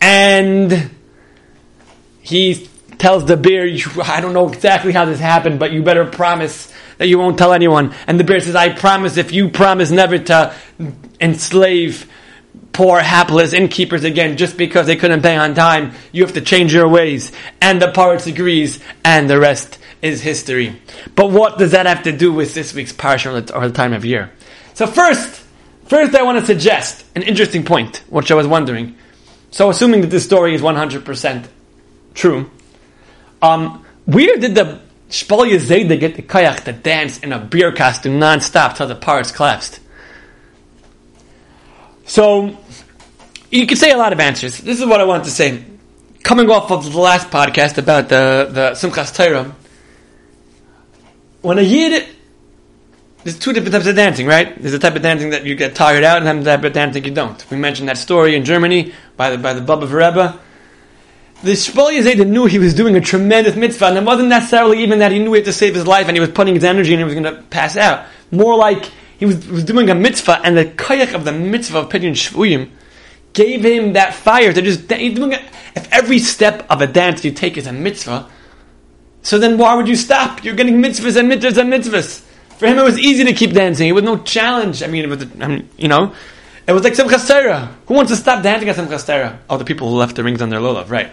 And 0.00 0.90
he 2.20 2.68
tells 2.98 3.24
the 3.26 3.36
bear, 3.36 3.68
I 4.02 4.20
don't 4.20 4.32
know 4.32 4.48
exactly 4.48 4.92
how 4.92 5.04
this 5.04 5.20
happened, 5.20 5.58
but 5.58 5.72
you 5.72 5.82
better 5.82 6.04
promise 6.04 6.72
that 6.98 7.08
you 7.08 7.18
won't 7.18 7.38
tell 7.38 7.52
anyone. 7.52 7.94
And 8.06 8.18
the 8.18 8.24
bear 8.24 8.40
says, 8.40 8.54
I 8.54 8.70
promise 8.70 9.16
if 9.16 9.32
you 9.32 9.50
promise 9.50 9.90
never 9.90 10.18
to 10.18 10.54
enslave 11.20 12.10
poor 12.72 13.00
hapless 13.00 13.52
innkeepers 13.52 14.04
again 14.04 14.36
just 14.36 14.56
because 14.56 14.86
they 14.86 14.96
couldn't 14.96 15.22
pay 15.22 15.36
on 15.36 15.54
time, 15.54 15.92
you 16.12 16.22
have 16.22 16.34
to 16.34 16.40
change 16.40 16.74
your 16.74 16.88
ways. 16.88 17.32
And 17.60 17.80
the 17.80 17.86
poritz 17.86 18.26
agrees, 18.26 18.80
and 19.04 19.28
the 19.28 19.38
rest 19.38 19.78
is 20.02 20.20
history. 20.22 20.80
But 21.14 21.30
what 21.30 21.58
does 21.58 21.72
that 21.72 21.86
have 21.86 22.02
to 22.04 22.12
do 22.12 22.32
with 22.32 22.54
this 22.54 22.74
week's 22.74 22.92
parsha 22.92 23.50
or 23.54 23.68
the 23.68 23.74
time 23.74 23.92
of 23.92 24.04
year? 24.04 24.30
So 24.74 24.86
first, 24.86 25.42
first 25.86 26.14
I 26.14 26.22
want 26.22 26.38
to 26.38 26.46
suggest 26.46 27.04
an 27.14 27.22
interesting 27.22 27.64
point, 27.64 28.02
which 28.08 28.30
I 28.30 28.34
was 28.34 28.46
wondering. 28.46 28.96
So 29.50 29.70
assuming 29.70 30.02
that 30.02 30.08
this 30.08 30.24
story 30.24 30.54
is 30.54 30.60
100% 30.60 31.46
true, 32.14 32.50
um, 33.40 33.84
where 34.04 34.36
did 34.36 34.54
the 34.54 34.80
Shpolier 35.08 35.58
Zaide 35.58 35.98
get 36.00 36.16
the 36.16 36.22
koyach 36.22 36.64
to 36.64 36.72
dance 36.72 37.18
in 37.18 37.32
a 37.32 37.38
beer 37.38 37.72
costume 37.72 38.18
non-stop 38.18 38.76
till 38.76 38.88
the 38.88 38.96
poritz 38.96 39.32
collapsed? 39.32 39.80
So, 42.06 42.56
you 43.50 43.66
could 43.66 43.78
say 43.78 43.92
a 43.92 43.96
lot 43.96 44.12
of 44.12 44.20
answers. 44.20 44.58
This 44.58 44.80
is 44.80 44.86
what 44.86 45.00
I 45.00 45.04
wanted 45.04 45.24
to 45.24 45.30
say. 45.30 45.64
Coming 46.22 46.50
off 46.50 46.70
of 46.72 46.92
the 46.92 46.98
last 46.98 47.30
podcast 47.30 47.78
about 47.78 48.08
the, 48.08 48.48
the 48.50 48.70
Simchas 48.72 49.14
Torah, 49.14 49.54
when 51.42 51.58
a 51.58 51.62
Yid, 51.62 52.04
there's 53.22 53.38
two 53.38 53.52
different 53.52 53.72
types 53.72 53.86
of 53.86 53.94
dancing, 53.94 54.26
right? 54.26 54.60
There's 54.60 54.74
a 54.74 54.78
type 54.80 54.96
of 54.96 55.02
dancing 55.02 55.30
that 55.30 55.46
you 55.46 55.54
get 55.54 55.76
tired 55.76 56.02
out, 56.02 56.26
and 56.26 56.40
the 56.42 56.56
type 56.56 56.64
of 56.64 56.72
dancing 56.72 57.04
you 57.04 57.12
don't. 57.12 57.48
We 57.50 57.56
mentioned 57.56 57.88
that 57.88 57.98
story 57.98 58.34
in 58.34 58.44
Germany 58.44 58.92
by 59.16 59.30
the, 59.30 59.38
by 59.38 59.52
the 59.52 59.60
Baba 59.60 59.86
Rebbe 59.86 60.40
the 61.42 61.52
Shpolier 61.52 62.02
Zaide 62.02 62.26
knew 62.26 62.46
he 62.46 62.58
was 62.58 62.74
doing 62.74 62.96
a 62.96 63.00
tremendous 63.00 63.56
mitzvah, 63.56 63.86
and 63.86 63.98
it 63.98 64.04
wasn't 64.04 64.28
necessarily 64.28 64.82
even 64.82 65.00
that 65.00 65.12
he 65.12 65.18
knew 65.18 65.32
he 65.32 65.38
had 65.40 65.44
to 65.44 65.52
save 65.52 65.74
his 65.74 65.86
life 65.86 66.08
and 66.08 66.16
he 66.16 66.20
was 66.20 66.30
putting 66.30 66.54
his 66.54 66.64
energy 66.64 66.92
and 66.92 67.00
he 67.00 67.04
was 67.04 67.14
going 67.14 67.24
to 67.24 67.42
pass 67.44 67.76
out. 67.76 68.06
More 68.30 68.56
like 68.56 68.90
he 69.18 69.26
was, 69.26 69.46
was 69.46 69.64
doing 69.64 69.90
a 69.90 69.94
mitzvah, 69.94 70.40
and 70.42 70.56
the 70.56 70.64
koyach 70.64 71.14
of 71.14 71.24
the 71.24 71.32
mitzvah 71.32 71.80
of 71.80 71.88
Pidyon 71.88 72.12
Shvuyim 72.12 72.70
gave 73.32 73.64
him 73.64 73.92
that 73.92 74.14
fire 74.14 74.52
to 74.52 74.62
just. 74.62 74.90
It. 74.90 75.18
If 75.74 75.92
every 75.92 76.18
step 76.18 76.66
of 76.70 76.80
a 76.80 76.86
dance 76.86 77.22
you 77.24 77.32
take 77.32 77.58
is 77.58 77.66
a 77.66 77.72
mitzvah, 77.72 78.30
so 79.22 79.38
then 79.38 79.58
why 79.58 79.74
would 79.74 79.88
you 79.88 79.96
stop? 79.96 80.42
You're 80.42 80.54
getting 80.54 80.80
mitzvahs 80.80 81.18
and 81.18 81.30
mitzvahs 81.30 81.58
and 81.58 81.72
mitzvahs. 81.72 82.22
For 82.58 82.66
him, 82.66 82.78
it 82.78 82.82
was 82.82 82.98
easy 82.98 83.24
to 83.24 83.34
keep 83.34 83.52
dancing. 83.52 83.88
It 83.88 83.92
was 83.92 84.04
no 84.04 84.18
challenge. 84.18 84.82
I 84.82 84.86
mean, 84.86 85.04
it 85.04 85.08
was, 85.08 85.26
I 85.40 85.48
mean, 85.48 85.68
you 85.76 85.88
know, 85.88 86.14
it 86.66 86.72
was 86.72 86.82
like 86.82 86.94
Simchas 86.94 87.28
Torah. 87.28 87.76
Who 87.86 87.94
wants 87.94 88.10
to 88.10 88.16
stop 88.16 88.42
dancing 88.42 88.68
at 88.68 88.76
Simchas 88.76 89.06
Torah? 89.06 89.38
Oh, 89.48 89.56
the 89.56 89.64
people 89.64 89.88
who 89.88 89.96
left 89.96 90.16
the 90.16 90.24
rings 90.24 90.42
on 90.42 90.48
their 90.48 90.60
lulav, 90.60 90.90
right? 90.90 91.12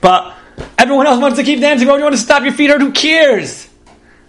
But 0.00 0.34
everyone 0.76 1.06
else 1.06 1.20
wants 1.20 1.38
to 1.38 1.44
keep 1.44 1.60
dancing. 1.60 1.88
Why 1.88 1.94
do 1.94 1.98
you 1.98 2.04
want 2.04 2.14
to 2.14 2.22
stop 2.22 2.42
your 2.42 2.52
feet 2.52 2.70
hurt? 2.70 2.80
Who 2.80 2.92
cares? 2.92 3.68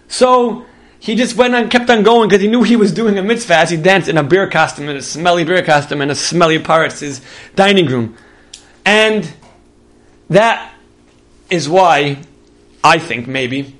So 0.08 0.66
he 0.98 1.14
just 1.14 1.36
went 1.36 1.54
on, 1.54 1.68
kept 1.70 1.88
on 1.88 2.02
going 2.02 2.28
because 2.28 2.42
he 2.42 2.48
knew 2.48 2.62
he 2.62 2.76
was 2.76 2.92
doing 2.92 3.16
a 3.16 3.22
mitzvah 3.22 3.56
as 3.56 3.70
he 3.70 3.76
danced 3.76 4.08
in 4.08 4.18
a 4.18 4.22
beer 4.22 4.48
costume, 4.50 4.88
in 4.88 4.96
a 4.96 5.02
smelly 5.02 5.44
beer 5.44 5.62
costume, 5.62 6.02
in 6.02 6.10
a 6.10 6.14
smelly 6.14 6.58
his 6.58 7.22
dining 7.54 7.86
room. 7.86 8.16
And 8.84 9.32
that 10.28 10.74
is 11.48 11.68
why 11.68 12.18
I 12.82 12.98
think 12.98 13.26
maybe 13.26 13.76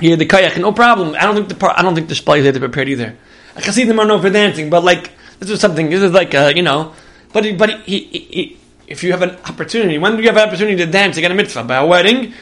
he 0.00 0.10
had 0.10 0.18
the 0.18 0.26
koyach, 0.26 0.56
no 0.60 0.72
problem. 0.72 1.14
I 1.14 1.22
don't 1.22 1.34
think 1.34 1.48
the 1.48 1.54
par- 1.54 1.74
I 1.76 1.82
don't 1.82 1.94
think 1.94 2.08
the 2.08 2.14
displays 2.14 2.44
had 2.44 2.56
prepared 2.56 2.88
either. 2.88 3.16
I 3.56 3.60
can 3.60 3.72
see 3.72 3.84
them 3.84 4.00
are 4.00 4.06
known 4.06 4.20
for 4.20 4.30
dancing, 4.30 4.70
but 4.70 4.84
like 4.84 5.10
this 5.44 5.54
is 5.54 5.60
something. 5.60 5.90
This 5.90 6.02
is 6.02 6.12
like 6.12 6.34
uh, 6.34 6.52
you 6.54 6.62
know, 6.62 6.92
but 7.32 7.56
but 7.56 7.80
he, 7.82 8.00
he, 8.04 8.58
if 8.86 9.02
you 9.02 9.12
have 9.12 9.22
an 9.22 9.36
opportunity, 9.48 9.98
when 9.98 10.16
do 10.16 10.22
you 10.22 10.28
have 10.28 10.36
an 10.36 10.48
opportunity 10.48 10.76
to 10.76 10.86
dance 10.86 11.14
to 11.16 11.20
get 11.20 11.30
a 11.30 11.34
mitzvah? 11.34 11.64
By 11.64 11.76
a 11.76 11.86
wedding, 11.86 12.34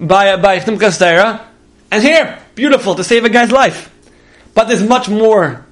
by 0.00 0.26
a, 0.26 0.38
by 0.38 0.58
Simchas 0.58 0.98
Torah, 0.98 1.46
and 1.90 2.02
here, 2.02 2.38
beautiful, 2.54 2.94
to 2.94 3.04
save 3.04 3.24
a 3.24 3.28
guy's 3.28 3.52
life. 3.52 3.90
But 4.54 4.68
there's 4.68 4.82
much 4.82 5.08
more 5.08 5.66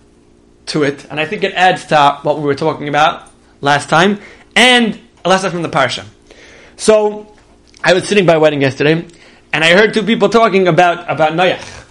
to 0.67 0.83
it, 0.85 1.07
and 1.11 1.21
I 1.21 1.27
think 1.27 1.45
it 1.45 1.53
adds 1.55 1.87
to 1.87 2.19
what 2.23 2.39
we 2.39 2.45
were 2.45 2.55
talking 2.55 2.89
about 2.89 3.31
last 3.61 3.89
time, 3.89 4.21
and 4.55 4.99
a 5.25 5.29
lesson 5.29 5.51
from 5.51 5.63
the 5.63 5.69
Parsha. 5.69 6.05
So, 6.77 7.35
I 7.83 7.95
was 7.95 8.07
sitting 8.07 8.27
by 8.27 8.35
a 8.35 8.41
wedding 8.41 8.61
yesterday, 8.61 9.07
and 9.53 9.65
I 9.65 9.73
heard 9.75 9.95
two 9.95 10.03
people 10.03 10.29
talking 10.29 10.69
about, 10.69 11.11
about 11.11 11.33
Noach. 11.33 11.87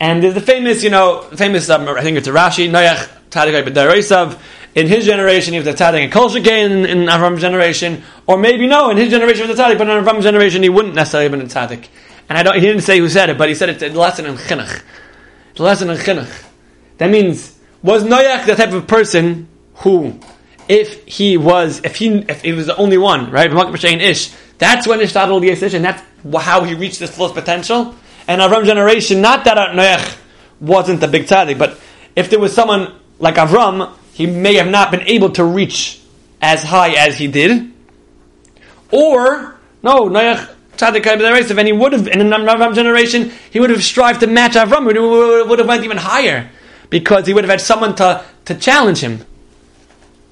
And 0.00 0.22
there's 0.22 0.34
the 0.34 0.40
famous, 0.40 0.82
you 0.82 0.90
know, 0.90 1.22
famous, 1.36 1.68
um, 1.68 1.86
I 1.88 2.02
think 2.02 2.16
it's 2.16 2.26
a 2.26 2.32
Rashi, 2.32 2.70
Noach, 2.70 3.08
in 4.74 4.86
his 4.86 5.04
generation 5.04 5.52
he 5.52 5.58
was 5.58 5.68
a 5.68 5.74
tzaddik, 5.74 6.04
and 6.04 6.12
Kol 6.12 6.34
in, 6.36 6.86
in 6.86 7.06
Avram's 7.06 7.40
generation, 7.40 8.02
or 8.26 8.38
maybe 8.38 8.66
no, 8.66 8.90
in 8.90 8.96
his 8.96 9.10
generation 9.10 9.44
he 9.44 9.50
was 9.50 9.58
a 9.58 9.62
tzaddik, 9.62 9.78
but 9.78 9.88
in 9.88 10.04
Avram's 10.04 10.24
generation 10.24 10.62
he 10.62 10.68
wouldn't 10.68 10.94
necessarily 10.94 11.28
have 11.28 11.32
been 11.32 11.40
a 11.40 11.44
tzaddik. 11.50 11.88
And 12.28 12.38
I 12.38 12.44
don't, 12.44 12.54
he 12.54 12.60
didn't 12.60 12.82
say 12.82 12.98
who 12.98 13.08
said 13.08 13.30
it, 13.30 13.38
but 13.38 13.48
he 13.48 13.54
said 13.56 13.68
it's 13.70 13.82
a 13.82 13.88
lesson 13.88 14.26
in 14.26 14.36
chinuch. 14.36 14.82
A 15.58 15.62
lesson 15.62 15.90
in 15.90 15.96
chinuch. 15.96 16.44
That 16.98 17.10
means, 17.10 17.58
was 17.82 18.04
Noach 18.04 18.46
the 18.46 18.54
type 18.54 18.72
of 18.72 18.86
person 18.86 19.48
who, 19.76 20.20
if 20.68 21.04
he 21.06 21.36
was, 21.36 21.80
if 21.82 21.96
he, 21.96 22.18
if 22.28 22.42
he 22.42 22.52
was 22.52 22.66
the 22.66 22.76
only 22.76 22.98
one, 22.98 23.30
right, 23.32 23.50
Ish, 23.50 24.32
that's 24.58 24.86
when 24.86 25.00
Ishtadal 25.00 25.44
Ish, 25.44 25.74
and 25.74 25.84
that's 25.84 26.02
how 26.38 26.62
he 26.62 26.74
reached 26.74 27.00
this 27.00 27.16
fullest 27.16 27.34
potential. 27.34 27.96
And 28.28 28.40
Avram's 28.40 28.68
generation, 28.68 29.20
not 29.20 29.44
that 29.46 29.56
Noach 29.74 30.16
wasn't 30.60 31.00
the 31.00 31.08
big 31.08 31.24
tzaddik, 31.24 31.58
but 31.58 31.80
if 32.14 32.30
there 32.30 32.38
was 32.38 32.54
someone 32.54 32.99
like 33.20 33.36
Avram 33.36 33.92
he 34.12 34.26
may 34.26 34.56
have 34.56 34.68
not 34.68 34.90
been 34.90 35.02
able 35.02 35.30
to 35.30 35.44
reach 35.44 36.00
as 36.42 36.62
high 36.62 36.90
as 36.90 37.16
he 37.16 37.26
did. 37.26 37.72
Or, 38.90 39.56
no, 39.82 40.10
Noach 40.10 40.50
Tzaddik 40.76 41.58
and 41.58 41.66
he 41.66 41.72
would 41.72 41.92
have, 41.92 42.06
in 42.08 42.20
another 42.20 42.74
generation, 42.74 43.32
he 43.50 43.60
would 43.60 43.70
have 43.70 43.82
strived 43.82 44.20
to 44.20 44.26
match 44.26 44.52
Avram, 44.52 44.90
he 44.92 45.48
would 45.48 45.58
have 45.58 45.68
went 45.68 45.84
even 45.84 45.96
higher, 45.96 46.50
because 46.90 47.26
he 47.26 47.32
would 47.32 47.44
have 47.44 47.50
had 47.50 47.60
someone 47.60 47.94
to, 47.96 48.24
to 48.46 48.54
challenge 48.54 48.98
him. 48.98 49.24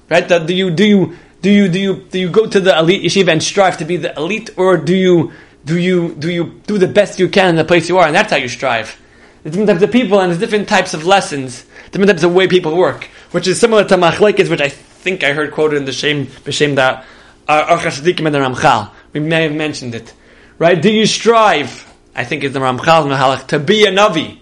Right? 0.09 0.27
Do 0.27 0.53
you, 0.53 0.69
do 0.71 0.85
you, 0.85 1.15
do 1.41 1.49
you, 1.49 1.67
do 1.67 1.79
you, 1.79 1.95
do 2.11 2.19
you 2.19 2.29
go 2.29 2.47
to 2.47 2.59
the 2.59 2.77
elite 2.77 3.03
yeshiva 3.03 3.31
and 3.31 3.41
strive 3.41 3.77
to 3.77 3.85
be 3.85 3.97
the 3.97 4.15
elite, 4.17 4.49
or 4.57 4.77
do 4.77 4.95
you, 4.95 5.31
do 5.65 5.79
you, 5.79 6.15
do 6.15 6.29
you 6.29 6.61
do 6.67 6.77
the 6.77 6.87
best 6.87 7.19
you 7.19 7.29
can 7.29 7.49
in 7.49 7.55
the 7.55 7.65
place 7.65 7.89
you 7.89 7.97
are, 7.97 8.05
and 8.05 8.15
that's 8.15 8.31
how 8.31 8.37
you 8.37 8.47
strive? 8.47 8.99
There's 9.43 9.55
different 9.55 9.69
types 9.69 9.83
of 9.83 9.91
people, 9.91 10.19
and 10.19 10.31
there's 10.31 10.39
different 10.39 10.67
types 10.67 10.93
of 10.93 11.05
lessons, 11.05 11.65
different 11.91 12.09
types 12.09 12.23
of 12.23 12.33
way 12.33 12.47
people 12.47 12.75
work 12.75 13.09
which 13.31 13.47
is 13.47 13.59
similar 13.59 13.83
to 13.83 13.95
Machlekes, 13.95 14.49
which 14.49 14.61
I 14.61 14.69
think 14.69 15.23
I 15.23 15.33
heard 15.33 15.51
quoted 15.51 15.77
in 15.77 15.85
the 15.85 15.91
Shem 15.91 16.25
B'Shem 16.25 16.75
that 16.75 17.05
uh, 17.47 17.77
Orchos 17.77 18.01
Tzaddikim 18.01 18.25
and 18.25 18.35
the 18.35 18.39
Ramchal. 18.39 18.91
We 19.13 19.19
may 19.19 19.43
have 19.43 19.53
mentioned 19.53 19.95
it, 19.95 20.13
right? 20.57 20.79
Do 20.79 20.91
you 20.91 21.05
strive? 21.05 21.85
I 22.15 22.23
think 22.23 22.43
it's 22.43 22.53
the 22.53 22.59
Ramchal's 22.59 23.05
Mahalach 23.05 23.47
to 23.47 23.59
be 23.59 23.85
a 23.85 23.91
Navi, 23.91 24.39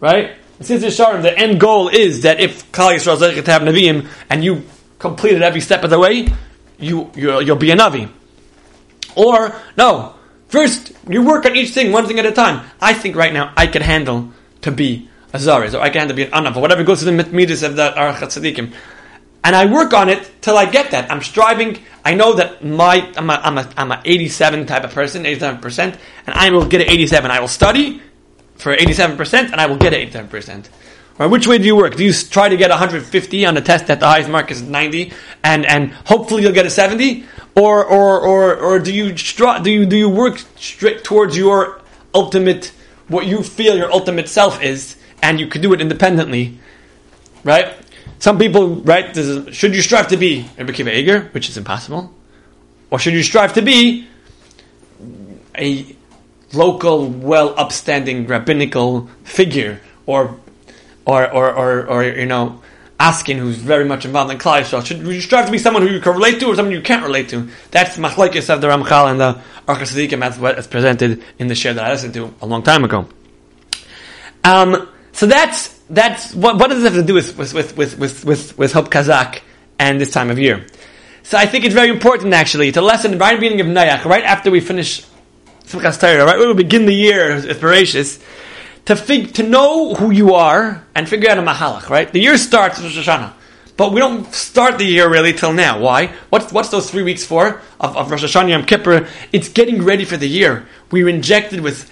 right? 0.00 0.36
Since 0.60 0.94
short, 0.94 1.22
the 1.22 1.36
end 1.36 1.58
goal 1.58 1.88
is 1.88 2.22
that 2.22 2.38
if 2.38 2.70
Klal 2.70 2.94
Yisrael 2.94 3.14
is 3.14 3.44
to 3.44 3.50
have 3.50 3.62
Naviim 3.62 4.08
and 4.30 4.44
you 4.44 4.62
completed 4.98 5.42
every 5.42 5.60
step 5.60 5.82
of 5.82 5.90
the 5.90 5.98
way, 5.98 6.28
you 6.78 7.10
you'll, 7.14 7.42
you'll 7.42 7.56
be 7.56 7.72
a 7.72 7.76
Navi. 7.76 8.08
Or 9.16 9.54
no, 9.76 10.14
first 10.48 10.92
you 11.08 11.22
work 11.22 11.46
on 11.46 11.56
each 11.56 11.70
thing 11.70 11.90
one 11.90 12.06
thing 12.06 12.20
at 12.20 12.26
a 12.26 12.32
time. 12.32 12.64
I 12.80 12.94
think 12.94 13.16
right 13.16 13.32
now 13.32 13.52
I 13.56 13.66
can 13.66 13.82
handle 13.82 14.30
to 14.60 14.70
be 14.70 15.08
a 15.32 15.76
or 15.76 15.80
I 15.80 15.90
can 15.90 16.08
to 16.08 16.14
be 16.14 16.24
an 16.24 16.30
Anav, 16.30 16.56
or 16.56 16.60
whatever 16.60 16.84
goes 16.84 17.00
to 17.00 17.04
the 17.06 17.12
midas 17.12 17.62
of 17.62 17.76
the 17.76 17.90
Orchos 17.92 18.38
Tzaddikim. 18.38 18.72
And 19.44 19.56
I 19.56 19.66
work 19.66 19.92
on 19.92 20.08
it 20.08 20.30
till 20.40 20.56
I 20.56 20.70
get 20.70 20.92
that. 20.92 21.10
I'm 21.10 21.20
striving. 21.20 21.78
I 22.04 22.14
know 22.14 22.34
that 22.34 22.64
my 22.64 23.12
I'm 23.16 23.28
a, 23.28 23.34
I'm 23.34 23.58
a, 23.58 23.72
I'm 23.76 23.92
a 23.92 24.02
87 24.04 24.66
type 24.66 24.84
of 24.84 24.92
person, 24.92 25.24
87%, 25.24 25.78
and 25.78 26.34
I 26.34 26.50
will 26.50 26.66
get 26.66 26.80
an 26.80 26.90
87. 26.90 27.30
I 27.30 27.40
will 27.40 27.48
study 27.48 28.00
for 28.54 28.76
87%, 28.76 29.50
and 29.50 29.56
I 29.56 29.66
will 29.66 29.78
get 29.78 29.92
an 29.92 30.08
87%. 30.08 30.68
Or 31.18 31.28
which 31.28 31.46
way 31.46 31.58
do 31.58 31.64
you 31.64 31.76
work? 31.76 31.96
Do 31.96 32.04
you 32.04 32.12
try 32.12 32.48
to 32.48 32.56
get 32.56 32.70
150 32.70 33.46
on 33.46 33.54
the 33.54 33.60
test 33.60 33.88
that 33.88 34.00
the 34.00 34.06
highest 34.06 34.30
mark 34.30 34.50
is 34.50 34.62
90, 34.62 35.12
and, 35.42 35.66
and 35.66 35.92
hopefully 35.92 36.42
you'll 36.42 36.52
get 36.52 36.66
a 36.66 36.70
70? 36.70 37.24
Or, 37.54 37.84
or, 37.84 38.20
or, 38.20 38.56
or 38.56 38.78
do 38.78 38.94
you 38.94 39.12
do 39.12 39.70
you 39.70 39.84
do 39.84 39.96
you 39.96 40.08
work 40.08 40.38
straight 40.56 41.04
towards 41.04 41.36
your 41.36 41.82
ultimate 42.14 42.72
what 43.08 43.26
you 43.26 43.42
feel 43.42 43.76
your 43.76 43.92
ultimate 43.92 44.28
self 44.28 44.62
is, 44.62 44.96
and 45.22 45.40
you 45.40 45.46
could 45.46 45.62
do 45.62 45.72
it 45.72 45.80
independently, 45.80 46.58
right? 47.44 47.74
Some 48.18 48.38
people, 48.38 48.76
right? 48.76 49.16
Is, 49.16 49.54
should 49.54 49.74
you 49.74 49.82
strive 49.82 50.08
to 50.08 50.16
be 50.16 50.48
Rebbe 50.58 50.72
Kiva 50.72 50.96
Eger, 50.96 51.30
which 51.32 51.48
is 51.48 51.56
impossible, 51.56 52.12
or 52.90 52.98
should 52.98 53.14
you 53.14 53.22
strive 53.22 53.54
to 53.54 53.62
be 53.62 54.06
a 55.56 55.96
local, 56.52 57.08
well 57.08 57.54
upstanding 57.56 58.26
rabbinical 58.26 59.08
figure, 59.24 59.80
or 60.06 60.38
or 61.06 61.32
or 61.32 61.52
or, 61.52 61.86
or 61.86 62.04
you 62.04 62.26
know 62.26 62.60
asking 63.00 63.38
who's 63.38 63.56
very 63.56 63.84
much 63.84 64.04
involved 64.04 64.30
in 64.30 64.38
Klal 64.38 64.60
Yisrael. 64.60 64.86
Should 64.86 65.00
you 65.00 65.20
strive 65.20 65.46
to 65.46 65.52
be 65.52 65.58
someone 65.58 65.82
who 65.82 65.92
you 65.92 66.00
can 66.00 66.12
relate 66.12 66.38
to 66.38 66.46
or 66.46 66.54
someone 66.54 66.72
you 66.72 66.82
can't 66.82 67.02
relate 67.02 67.28
to? 67.30 67.48
That's 67.72 67.96
machlekes 67.96 68.48
of 68.48 68.60
the 68.60 68.68
Ramchal 68.68 69.10
and 69.10 69.20
the 69.20 69.40
Orchos 69.66 69.90
Tzaddikim. 69.92 70.20
That's 70.20 70.38
what 70.38 70.56
is 70.56 70.68
presented 70.68 71.20
in 71.38 71.48
the 71.48 71.56
share 71.56 71.74
that 71.74 71.84
I 71.84 71.90
listened 71.90 72.14
to 72.14 72.32
a 72.40 72.46
long 72.46 72.62
time 72.62 72.84
ago. 72.84 73.08
Um, 74.44 74.88
so 75.12 75.26
that's 75.26 75.68
that's 75.90 76.34
what 76.34 76.58
what 76.58 76.68
does 76.68 76.82
this 76.82 76.92
have 76.92 77.00
to 77.00 77.06
do 77.06 77.14
with 77.14 77.36
with 77.38 77.54
with 77.54 77.76
with 77.76 78.24
with, 78.24 78.58
with 78.58 78.72
Hope 78.72 78.90
Kazakh 78.90 79.40
and 79.78 80.00
this 80.00 80.10
time 80.10 80.30
of 80.30 80.38
year? 80.38 80.66
So 81.22 81.38
I 81.38 81.46
think 81.46 81.64
it's 81.64 81.74
very 81.74 81.88
important 81.88 82.34
actually 82.34 82.72
to 82.72 82.80
lesson 82.80 83.12
the 83.12 83.18
right 83.18 83.38
beginning 83.38 83.60
of 83.60 83.66
Nayach, 83.66 84.04
right 84.04 84.24
after 84.24 84.50
we 84.50 84.60
finish 84.60 85.06
Simchas 85.64 86.00
Torah, 86.00 86.24
right 86.24 86.38
when 86.38 86.48
we 86.48 86.54
begin 86.54 86.86
the 86.86 86.94
year, 86.94 87.30
it's 87.30 87.60
Bereshis, 87.60 88.22
to 88.86 88.96
fig- 88.96 89.34
to 89.34 89.42
know 89.42 89.94
who 89.94 90.10
you 90.10 90.34
are 90.34 90.84
and 90.94 91.08
figure 91.08 91.30
out 91.30 91.38
a 91.38 91.42
mahalach, 91.42 91.88
right? 91.88 92.12
The 92.12 92.20
year 92.20 92.36
starts 92.36 92.80
with 92.80 92.96
Rosh 92.96 93.08
Hashanah. 93.08 93.32
But 93.76 93.92
we 93.92 94.00
don't 94.00 94.32
start 94.34 94.78
the 94.78 94.84
year 94.84 95.08
really 95.08 95.32
till 95.32 95.52
now. 95.52 95.80
Why? 95.80 96.08
What's, 96.28 96.52
what's 96.52 96.68
those 96.68 96.90
three 96.90 97.02
weeks 97.02 97.24
for 97.24 97.62
of, 97.80 97.96
of 97.96 98.10
Rosh 98.10 98.22
Hashanah 98.22 98.50
Yom 98.50 98.64
Kippur? 98.66 99.08
It's 99.32 99.48
getting 99.48 99.82
ready 99.82 100.04
for 100.04 100.16
the 100.16 100.28
year. 100.28 100.66
We're 100.90 101.08
injected 101.08 101.60
with 101.60 101.90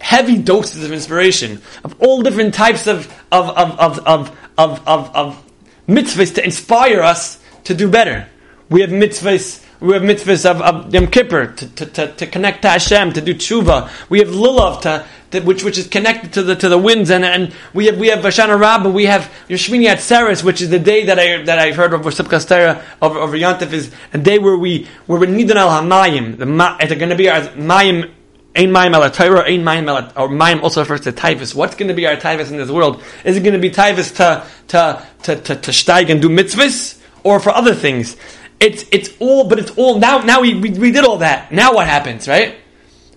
heavy 0.00 0.38
doses 0.38 0.84
of 0.84 0.92
inspiration 0.92 1.60
of 1.84 1.94
all 2.00 2.22
different 2.22 2.54
types 2.54 2.86
of 2.86 3.06
of 3.30 3.48
of 3.50 3.78
of 3.78 3.98
of 4.06 4.38
of, 4.58 4.88
of, 4.88 5.16
of 5.16 5.50
mitzvahs 5.88 6.34
to 6.34 6.44
inspire 6.44 7.00
us 7.00 7.38
to 7.64 7.74
do 7.74 7.90
better. 7.90 8.28
We 8.68 8.80
have 8.82 8.90
mitzvahs. 8.90 9.64
We 9.80 9.94
have 9.94 10.02
mitzvahs 10.02 10.44
of, 10.44 10.60
of 10.60 10.92
Yom 10.92 11.06
Kippur 11.06 11.54
to, 11.54 11.66
to, 11.66 11.86
to, 11.86 12.12
to, 12.12 12.26
connect 12.26 12.62
to 12.62 12.68
Hashem, 12.68 13.14
to 13.14 13.22
do 13.22 13.34
tshuva. 13.34 13.90
We 14.10 14.18
have 14.18 14.28
lulav 14.28 14.82
to, 14.82 15.06
to, 15.30 15.40
which 15.40 15.64
which 15.64 15.78
is 15.78 15.88
connected 15.88 16.34
to 16.34 16.42
the 16.42 16.54
to 16.54 16.68
the 16.68 16.76
winds, 16.76 17.10
and, 17.10 17.24
and 17.24 17.54
we 17.72 17.86
have 17.86 17.96
we 17.96 18.08
have 18.08 18.18
Hoshana 18.18 18.60
Rabbah. 18.60 18.90
We 18.90 19.06
have 19.06 19.32
Yeshmini 19.48 19.88
Atzeres, 19.88 20.44
which 20.44 20.60
is 20.60 20.68
the 20.68 20.78
day 20.78 21.06
that 21.06 21.18
I 21.18 21.42
that 21.44 21.58
I've 21.58 21.76
heard 21.76 21.94
of 21.94 22.02
Torah 22.02 22.84
of 23.00 23.16
of 23.16 23.30
Yantif 23.30 23.72
is 23.72 23.90
a 24.12 24.18
day 24.18 24.38
where 24.38 24.56
we 24.56 24.86
where 25.06 25.18
we 25.18 25.26
nidan 25.26 25.56
al 25.56 25.70
hamayim. 25.82 26.36
The 26.36 26.46
ma, 26.46 26.76
it's 26.78 26.92
going 26.92 27.08
to 27.08 27.16
be 27.16 27.30
our 27.30 27.40
mayim 27.40 28.10
Ein 28.56 28.70
Mayim 28.70 28.94
El 28.94 29.10
Torah, 29.10 29.44
Ein 29.44 29.62
Mayim 29.62 29.88
El 29.88 29.96
or 30.16 30.28
Mayim 30.28 30.62
also 30.62 30.80
refers 30.80 31.02
to 31.02 31.12
Taivus. 31.12 31.54
What's 31.54 31.76
going 31.76 31.88
to 31.88 31.94
be 31.94 32.06
our 32.06 32.16
Taivus 32.16 32.50
in 32.50 32.56
this 32.56 32.70
world? 32.70 33.02
Is 33.24 33.36
it 33.36 33.40
going 33.40 33.54
to 33.54 33.60
be 33.60 33.70
Taivus 33.70 34.16
to 34.16 34.44
to 34.68 35.06
to 35.22 35.36
to, 35.36 35.56
to 35.56 35.70
steig 35.70 36.10
and 36.10 36.20
do 36.20 36.28
mitzvahs, 36.28 37.00
or 37.22 37.38
for 37.38 37.50
other 37.50 37.74
things? 37.74 38.16
It's 38.58 38.84
it's 38.90 39.10
all, 39.20 39.48
but 39.48 39.58
it's 39.60 39.70
all 39.72 39.98
now. 39.98 40.18
Now 40.18 40.40
we, 40.40 40.54
we 40.54 40.70
we 40.70 40.90
did 40.90 41.04
all 41.04 41.18
that. 41.18 41.52
Now 41.52 41.74
what 41.74 41.86
happens, 41.86 42.26
right? 42.26 42.56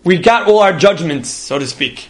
We 0.04 0.18
got 0.18 0.48
all 0.48 0.60
our 0.60 0.74
judgments, 0.74 1.30
so 1.30 1.58
to 1.58 1.66
speak. 1.66 2.10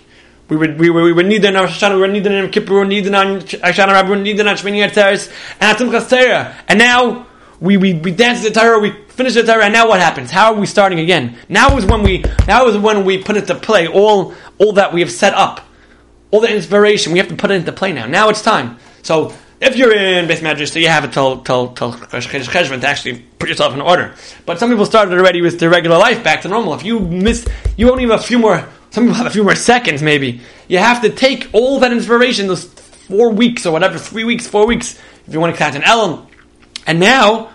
We 0.49 0.57
would 0.57 0.77
we 0.77 0.89
were 0.89 1.03
we 1.03 1.13
were 1.13 1.23
needing 1.23 1.55
on 1.55 1.63
Rosh 1.63 1.81
Hashanah, 1.81 1.95
we 1.95 2.01
were 2.01 2.07
needing 2.09 2.33
on 2.33 2.51
Kippur, 2.51 2.73
we 2.73 2.79
were 2.79 2.85
needing 2.85 3.15
on 3.15 3.39
Hoshana 3.39 3.93
Rabbah, 3.93 4.09
we 4.09 4.17
were 4.17 4.21
needing 4.21 4.45
on 4.45 4.55
Shmini 4.55 4.85
Atzeres, 4.87 5.31
and 5.61 5.77
Atzim 5.77 6.09
Torah. 6.09 6.55
And 6.67 6.77
now 6.77 7.25
we, 7.61 7.77
we, 7.77 7.93
we 7.93 8.11
dance 8.11 8.43
the 8.43 8.51
Torah, 8.51 8.77
we 8.79 8.91
finish 9.15 9.35
the 9.35 9.43
Torah, 9.43 9.69
now 9.69 9.87
what 9.87 9.99
happens? 9.99 10.31
How 10.31 10.53
are 10.53 10.59
we 10.59 10.65
starting 10.65 10.99
again? 10.99 11.37
Now 11.47 11.77
is 11.77 11.85
when 11.85 12.03
we 12.03 12.23
now 12.47 12.67
is 12.67 12.77
when 12.77 13.05
we 13.05 13.21
put 13.21 13.37
into 13.37 13.55
play 13.55 13.87
all 13.87 14.33
all 14.57 14.73
that 14.73 14.93
we 14.93 15.01
have 15.01 15.11
set 15.11 15.33
up, 15.33 15.61
all 16.31 16.41
the 16.41 16.53
inspiration. 16.53 17.13
We 17.13 17.19
have 17.19 17.29
to 17.29 17.35
put 17.35 17.51
it 17.51 17.55
into 17.55 17.71
play 17.71 17.93
now. 17.93 18.07
Now 18.07 18.29
it's 18.29 18.41
time. 18.41 18.77
So 19.03 19.33
if 19.61 19.75
you're 19.75 19.95
in 19.95 20.27
Beth 20.27 20.69
so 20.69 20.79
you 20.79 20.87
have 20.89 21.05
it 21.05 21.13
till 21.13 21.41
till 21.41 21.69
till 21.73 21.93
Cheshvan 21.93 22.81
to 22.81 22.87
actually 22.87 23.19
put 23.39 23.49
yourself 23.49 23.73
in 23.73 23.81
order. 23.81 24.13
But 24.45 24.59
some 24.59 24.69
people 24.69 24.85
started 24.85 25.13
already 25.13 25.41
with 25.41 25.59
their 25.59 25.69
regular 25.69 25.97
life 25.97 26.23
back 26.23 26.41
to 26.41 26.49
normal. 26.49 26.73
If 26.73 26.83
you 26.83 26.99
miss, 26.99 27.47
you 27.77 27.91
only 27.91 28.03
have 28.03 28.19
a 28.19 28.23
few 28.23 28.39
more. 28.39 28.67
Some 28.89 29.05
people 29.05 29.15
have 29.15 29.25
a 29.25 29.31
few 29.31 29.43
more 29.43 29.55
seconds, 29.55 30.03
maybe. 30.03 30.41
You 30.67 30.77
have 30.79 31.01
to 31.01 31.09
take 31.09 31.49
all 31.51 31.79
that 31.79 31.91
inspiration, 31.91 32.47
those 32.47 32.65
four 32.65 33.31
weeks 33.31 33.65
or 33.65 33.71
whatever, 33.71 33.97
three 33.97 34.23
weeks, 34.23 34.47
four 34.47 34.67
weeks, 34.67 34.99
if 35.27 35.33
you 35.33 35.39
want 35.39 35.53
to 35.53 35.57
count 35.57 35.75
an 35.75 35.83
Ellen. 35.83 36.27
And 36.85 36.99
now 36.99 37.52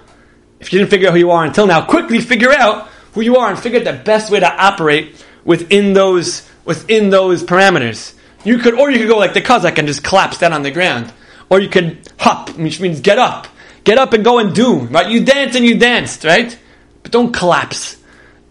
if 0.61 0.73
you 0.73 0.79
didn't 0.79 0.91
figure 0.91 1.09
out 1.09 1.15
who 1.15 1.21
you 1.21 1.31
are 1.31 1.45
until 1.45 1.67
now, 1.67 1.85
quickly 1.85 2.21
figure 2.21 2.53
out 2.53 2.89
who 3.13 3.21
you 3.21 3.37
are 3.37 3.51
and 3.51 3.59
figure 3.59 3.79
out 3.79 3.85
the 3.85 3.93
best 4.05 4.31
way 4.31 4.41
to 4.41 4.51
operate 4.51 5.25
within 5.45 5.93
those 5.93 6.49
within 6.65 7.11
those 7.11 7.43
parameters. 7.43 8.15
You 8.45 8.59
could, 8.59 8.75
or 8.75 8.91
you 8.91 8.99
could 8.99 9.09
go 9.09 9.19
like 9.19 9.35
the 9.35 9.41
Kazakh 9.41 9.79
and 9.79 9.89
just 9.89 10.05
collapse 10.05 10.39
down 10.39 10.53
on 10.53 10.63
the 10.63 10.71
ground, 10.71 11.13
or 11.51 11.61
you 11.61 11.69
could 11.69 12.09
hop, 12.19 12.51
which 12.51 12.81
means 12.81 13.01
get 13.01 13.19
up, 13.19 13.49
get 13.85 13.99
up 13.99 14.13
and 14.13 14.23
go 14.23 14.39
and 14.39 14.55
do. 14.55 14.81
Right? 14.81 15.11
You 15.11 15.25
dance 15.25 15.57
and 15.57 15.65
you 15.65 15.79
danced, 15.79 16.25
right? 16.25 16.57
But 17.03 17.13
don't 17.13 17.33
collapse. 17.33 17.97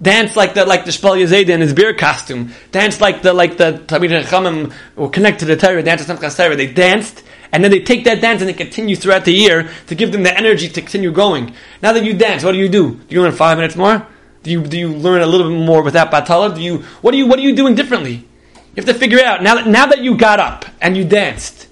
Dance 0.01 0.35
like 0.35 0.53
the 0.53 0.65
like 0.65 0.85
the 0.85 0.91
Shpolier 0.91 1.27
Zaide 1.27 1.49
in 1.49 1.61
his 1.61 1.73
beer 1.73 1.93
costume. 1.93 2.53
Dance 2.71 2.99
like 2.99 3.21
the 3.21 3.33
like 3.33 3.57
the 3.57 3.83
Talmid 3.87 4.23
Chachamim 4.23 4.73
were 4.95 5.09
connected 5.09 5.45
to 5.47 5.55
the 5.55 5.57
Torah. 5.57 5.81
Dance 5.81 6.05
Torah. 6.05 6.55
They 6.55 6.71
danced 6.71 7.23
and 7.51 7.63
then 7.63 7.71
they 7.71 7.79
take 7.79 8.03
that 8.05 8.21
dance 8.21 8.41
and 8.41 8.49
it 8.49 8.57
continues 8.57 8.99
throughout 8.99 9.25
the 9.25 9.33
year 9.33 9.69
to 9.87 9.95
give 9.95 10.11
them 10.11 10.23
the 10.23 10.35
energy 10.35 10.67
to 10.67 10.81
continue 10.81 11.11
going. 11.11 11.53
Now 11.81 11.93
that 11.93 12.03
you 12.03 12.13
dance, 12.13 12.43
what 12.43 12.51
do 12.51 12.57
you 12.57 12.69
do? 12.69 12.95
Do 12.95 13.15
you 13.15 13.21
learn 13.21 13.31
five 13.31 13.57
minutes 13.57 13.75
more? 13.75 14.05
Do 14.43 14.51
you 14.51 14.63
do 14.63 14.77
you 14.77 14.89
learn 14.93 15.21
a 15.21 15.25
little 15.25 15.49
bit 15.49 15.65
more 15.65 15.81
without 15.81 16.11
batala? 16.11 16.55
Do 16.55 16.61
you 16.61 16.79
what 17.01 17.13
are 17.13 17.17
you 17.17 17.27
what 17.27 17.39
are 17.39 17.41
you 17.41 17.55
doing 17.55 17.75
differently? 17.75 18.13
You 18.13 18.83
have 18.83 18.85
to 18.85 18.93
figure 18.93 19.19
out 19.19 19.43
now 19.43 19.55
that 19.55 19.67
now 19.67 19.87
that 19.87 20.03
you 20.03 20.17
got 20.17 20.39
up 20.39 20.65
and 20.79 20.95
you 20.95 21.03
danced, 21.03 21.67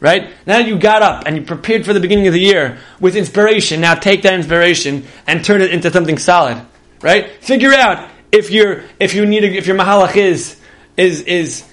right? 0.00 0.30
Now 0.46 0.58
that 0.58 0.66
you 0.66 0.78
got 0.78 1.02
up 1.02 1.24
and 1.26 1.36
you 1.36 1.42
prepared 1.42 1.84
for 1.84 1.92
the 1.92 2.00
beginning 2.00 2.26
of 2.26 2.32
the 2.32 2.40
year 2.40 2.78
with 3.00 3.16
inspiration, 3.16 3.80
now 3.80 3.94
take 3.94 4.22
that 4.22 4.34
inspiration 4.34 5.04
and 5.26 5.44
turn 5.44 5.62
it 5.62 5.72
into 5.72 5.90
something 5.90 6.18
solid, 6.18 6.60
right? 7.00 7.30
Figure 7.42 7.72
out 7.72 8.10
if 8.30 8.50
you're 8.50 8.84
if 9.00 9.14
you 9.14 9.26
need 9.26 9.44
a, 9.44 9.52
if 9.52 9.66
your 9.66 9.76
mahalach 9.76 10.16
is 10.16 10.60
is 10.96 11.22
is 11.22 11.64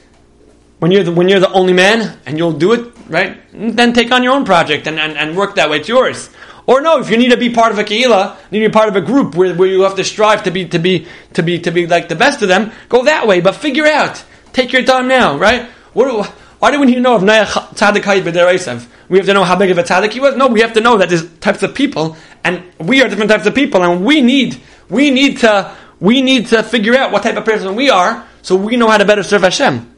when 0.79 0.91
you're 0.91 1.03
the, 1.03 1.11
when 1.11 1.29
you're 1.29 1.41
the 1.41 1.51
only 1.51 1.73
man 1.73 2.17
and 2.25 2.37
you'll 2.37 2.53
do 2.53 2.73
it, 2.73 2.93
right? 3.09 3.37
Then 3.51 3.93
take 3.93 4.11
on 4.11 4.23
your 4.23 4.33
own 4.33 4.45
project 4.45 4.87
and, 4.87 4.99
and, 4.99 5.17
and 5.17 5.35
work 5.35 5.55
that 5.55 5.69
way. 5.69 5.77
It's 5.77 5.89
yours. 5.89 6.29
Or 6.65 6.81
no, 6.81 6.99
if 6.99 7.09
you 7.09 7.17
need 7.17 7.31
to 7.31 7.37
be 7.37 7.49
part 7.49 7.71
of 7.71 7.79
a 7.79 7.83
keila, 7.83 8.37
you 8.51 8.59
need 8.59 8.65
to 8.65 8.69
be 8.69 8.73
part 8.73 8.89
of 8.89 8.95
a 8.95 9.01
group 9.01 9.35
where, 9.35 9.53
where 9.55 9.67
you 9.67 9.81
have 9.81 9.95
to 9.95 10.03
strive 10.03 10.43
to 10.43 10.51
be 10.51 10.67
to 10.67 10.79
be 10.79 11.07
to 11.33 11.41
be 11.41 11.59
to 11.59 11.71
be 11.71 11.87
like 11.87 12.09
the 12.09 12.15
best 12.15 12.41
of 12.41 12.47
them, 12.47 12.71
go 12.89 13.03
that 13.05 13.27
way. 13.27 13.41
But 13.41 13.55
figure 13.55 13.87
out. 13.87 14.23
Take 14.53 14.71
your 14.71 14.83
time 14.83 15.07
now, 15.07 15.37
right? 15.37 15.69
What, 15.93 16.27
why 16.59 16.71
do 16.71 16.79
we 16.79 16.85
need 16.85 16.95
to 16.95 17.01
know 17.01 17.15
if 17.15 17.23
Naya 17.23 17.45
Tzaddik 17.45 18.01
Hayit 18.01 18.87
We 19.09 19.17
have 19.17 19.25
to 19.27 19.33
know 19.33 19.43
how 19.43 19.55
big 19.55 19.71
of 19.71 19.77
a 19.77 19.83
tzaddik 19.83 20.11
he 20.11 20.19
was? 20.19 20.35
No, 20.35 20.47
we 20.47 20.61
have 20.61 20.73
to 20.73 20.81
know 20.81 20.97
that 20.97 21.09
there's 21.09 21.31
types 21.37 21.63
of 21.63 21.73
people, 21.73 22.17
and 22.43 22.63
we 22.79 23.01
are 23.01 23.07
different 23.07 23.31
types 23.31 23.45
of 23.45 23.55
people, 23.55 23.83
and 23.83 24.05
we 24.05 24.21
need 24.21 24.61
we 24.89 25.09
need 25.09 25.37
to 25.39 25.75
we 25.99 26.21
need 26.21 26.47
to 26.47 26.63
figure 26.63 26.95
out 26.95 27.11
what 27.11 27.23
type 27.23 27.37
of 27.37 27.45
person 27.45 27.75
we 27.75 27.89
are, 27.89 28.27
so 28.41 28.55
we 28.55 28.75
know 28.75 28.89
how 28.89 28.97
to 28.97 29.05
better 29.05 29.23
serve 29.23 29.41
Hashem 29.43 29.95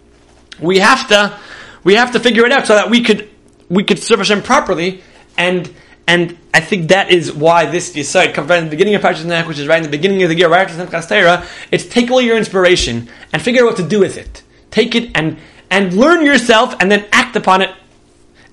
we 0.61 0.79
have 0.79 1.07
to 1.09 1.37
we 1.83 1.95
have 1.95 2.11
to 2.11 2.19
figure 2.19 2.45
it 2.45 2.51
out 2.51 2.67
so 2.67 2.75
that 2.75 2.89
we 2.89 3.03
could 3.03 3.29
we 3.69 3.83
could 3.83 3.99
serve 3.99 4.19
Hashem 4.19 4.43
properly 4.43 5.01
and 5.37 5.73
and 6.07 6.37
I 6.53 6.59
think 6.59 6.89
that 6.89 7.11
is 7.11 7.31
why 7.31 7.67
this 7.67 7.93
Yisrael 7.93 8.33
comes 8.33 8.49
right 8.49 8.59
in 8.59 8.65
the 8.65 8.69
beginning 8.69 8.95
of 8.95 9.01
Parshas 9.01 9.23
Noach, 9.23 9.47
which 9.47 9.59
is 9.59 9.67
right 9.67 9.77
in 9.77 9.83
the 9.83 9.89
beginning 9.89 10.23
of 10.23 10.29
the 10.29 10.35
year, 10.35 10.49
right 10.49 10.67
after 10.67 10.83
Simchas 10.83 11.07
Torah. 11.07 11.47
It's 11.71 11.85
take 11.85 12.11
all 12.11 12.21
your 12.21 12.37
inspiration 12.37 13.07
and 13.31 13.41
figure 13.41 13.61
out 13.61 13.67
what 13.67 13.77
to 13.77 13.87
do 13.87 13.99
with 13.99 14.17
it. 14.17 14.43
Take 14.71 14.95
it 14.95 15.11
and 15.15 15.37
and 15.69 15.93
learn 15.93 16.25
yourself, 16.25 16.75
and 16.81 16.91
then 16.91 17.05
act 17.13 17.37
upon 17.37 17.61
it, 17.61 17.69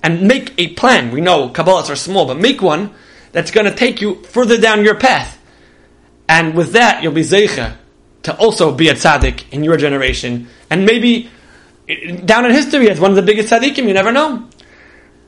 and 0.01 0.21
make 0.25 0.53
a 0.57 0.73
plan. 0.75 1.11
We 1.11 1.19
know 1.19 1.49
Kabbalahs 1.49 1.89
are 1.89 1.97
small, 1.97 2.25
but 2.25 2.39
make 2.39 2.61
one 2.61 2.91
that's 3.33 3.51
going 3.51 3.65
to 3.65 3.75
take 3.75 3.99
you 3.99 4.23
further 4.23 4.57
down 4.57 4.85
your 4.85 4.95
path. 4.95 5.37
And 6.29 6.55
with 6.55 6.71
that, 6.73 7.03
you'll 7.03 7.11
be 7.11 7.23
zeicha 7.23 7.75
to 8.23 8.37
also 8.37 8.73
be 8.73 8.87
a 8.87 8.93
tzaddik 8.93 9.51
in 9.51 9.65
your 9.65 9.75
generation, 9.75 10.47
and 10.69 10.85
maybe 10.85 11.29
down 12.25 12.45
in 12.45 12.51
history 12.51 12.89
as 12.89 12.99
one 12.99 13.11
of 13.11 13.15
the 13.15 13.23
biggest 13.23 13.51
tzaddikim. 13.51 13.87
You 13.87 13.93
never 13.93 14.11
know. 14.11 14.47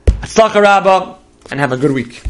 Atzlacha 0.06 0.62
Rabbah, 0.62 1.16
and 1.50 1.60
have 1.60 1.72
a 1.72 1.76
good 1.76 1.92
week. 1.92 2.22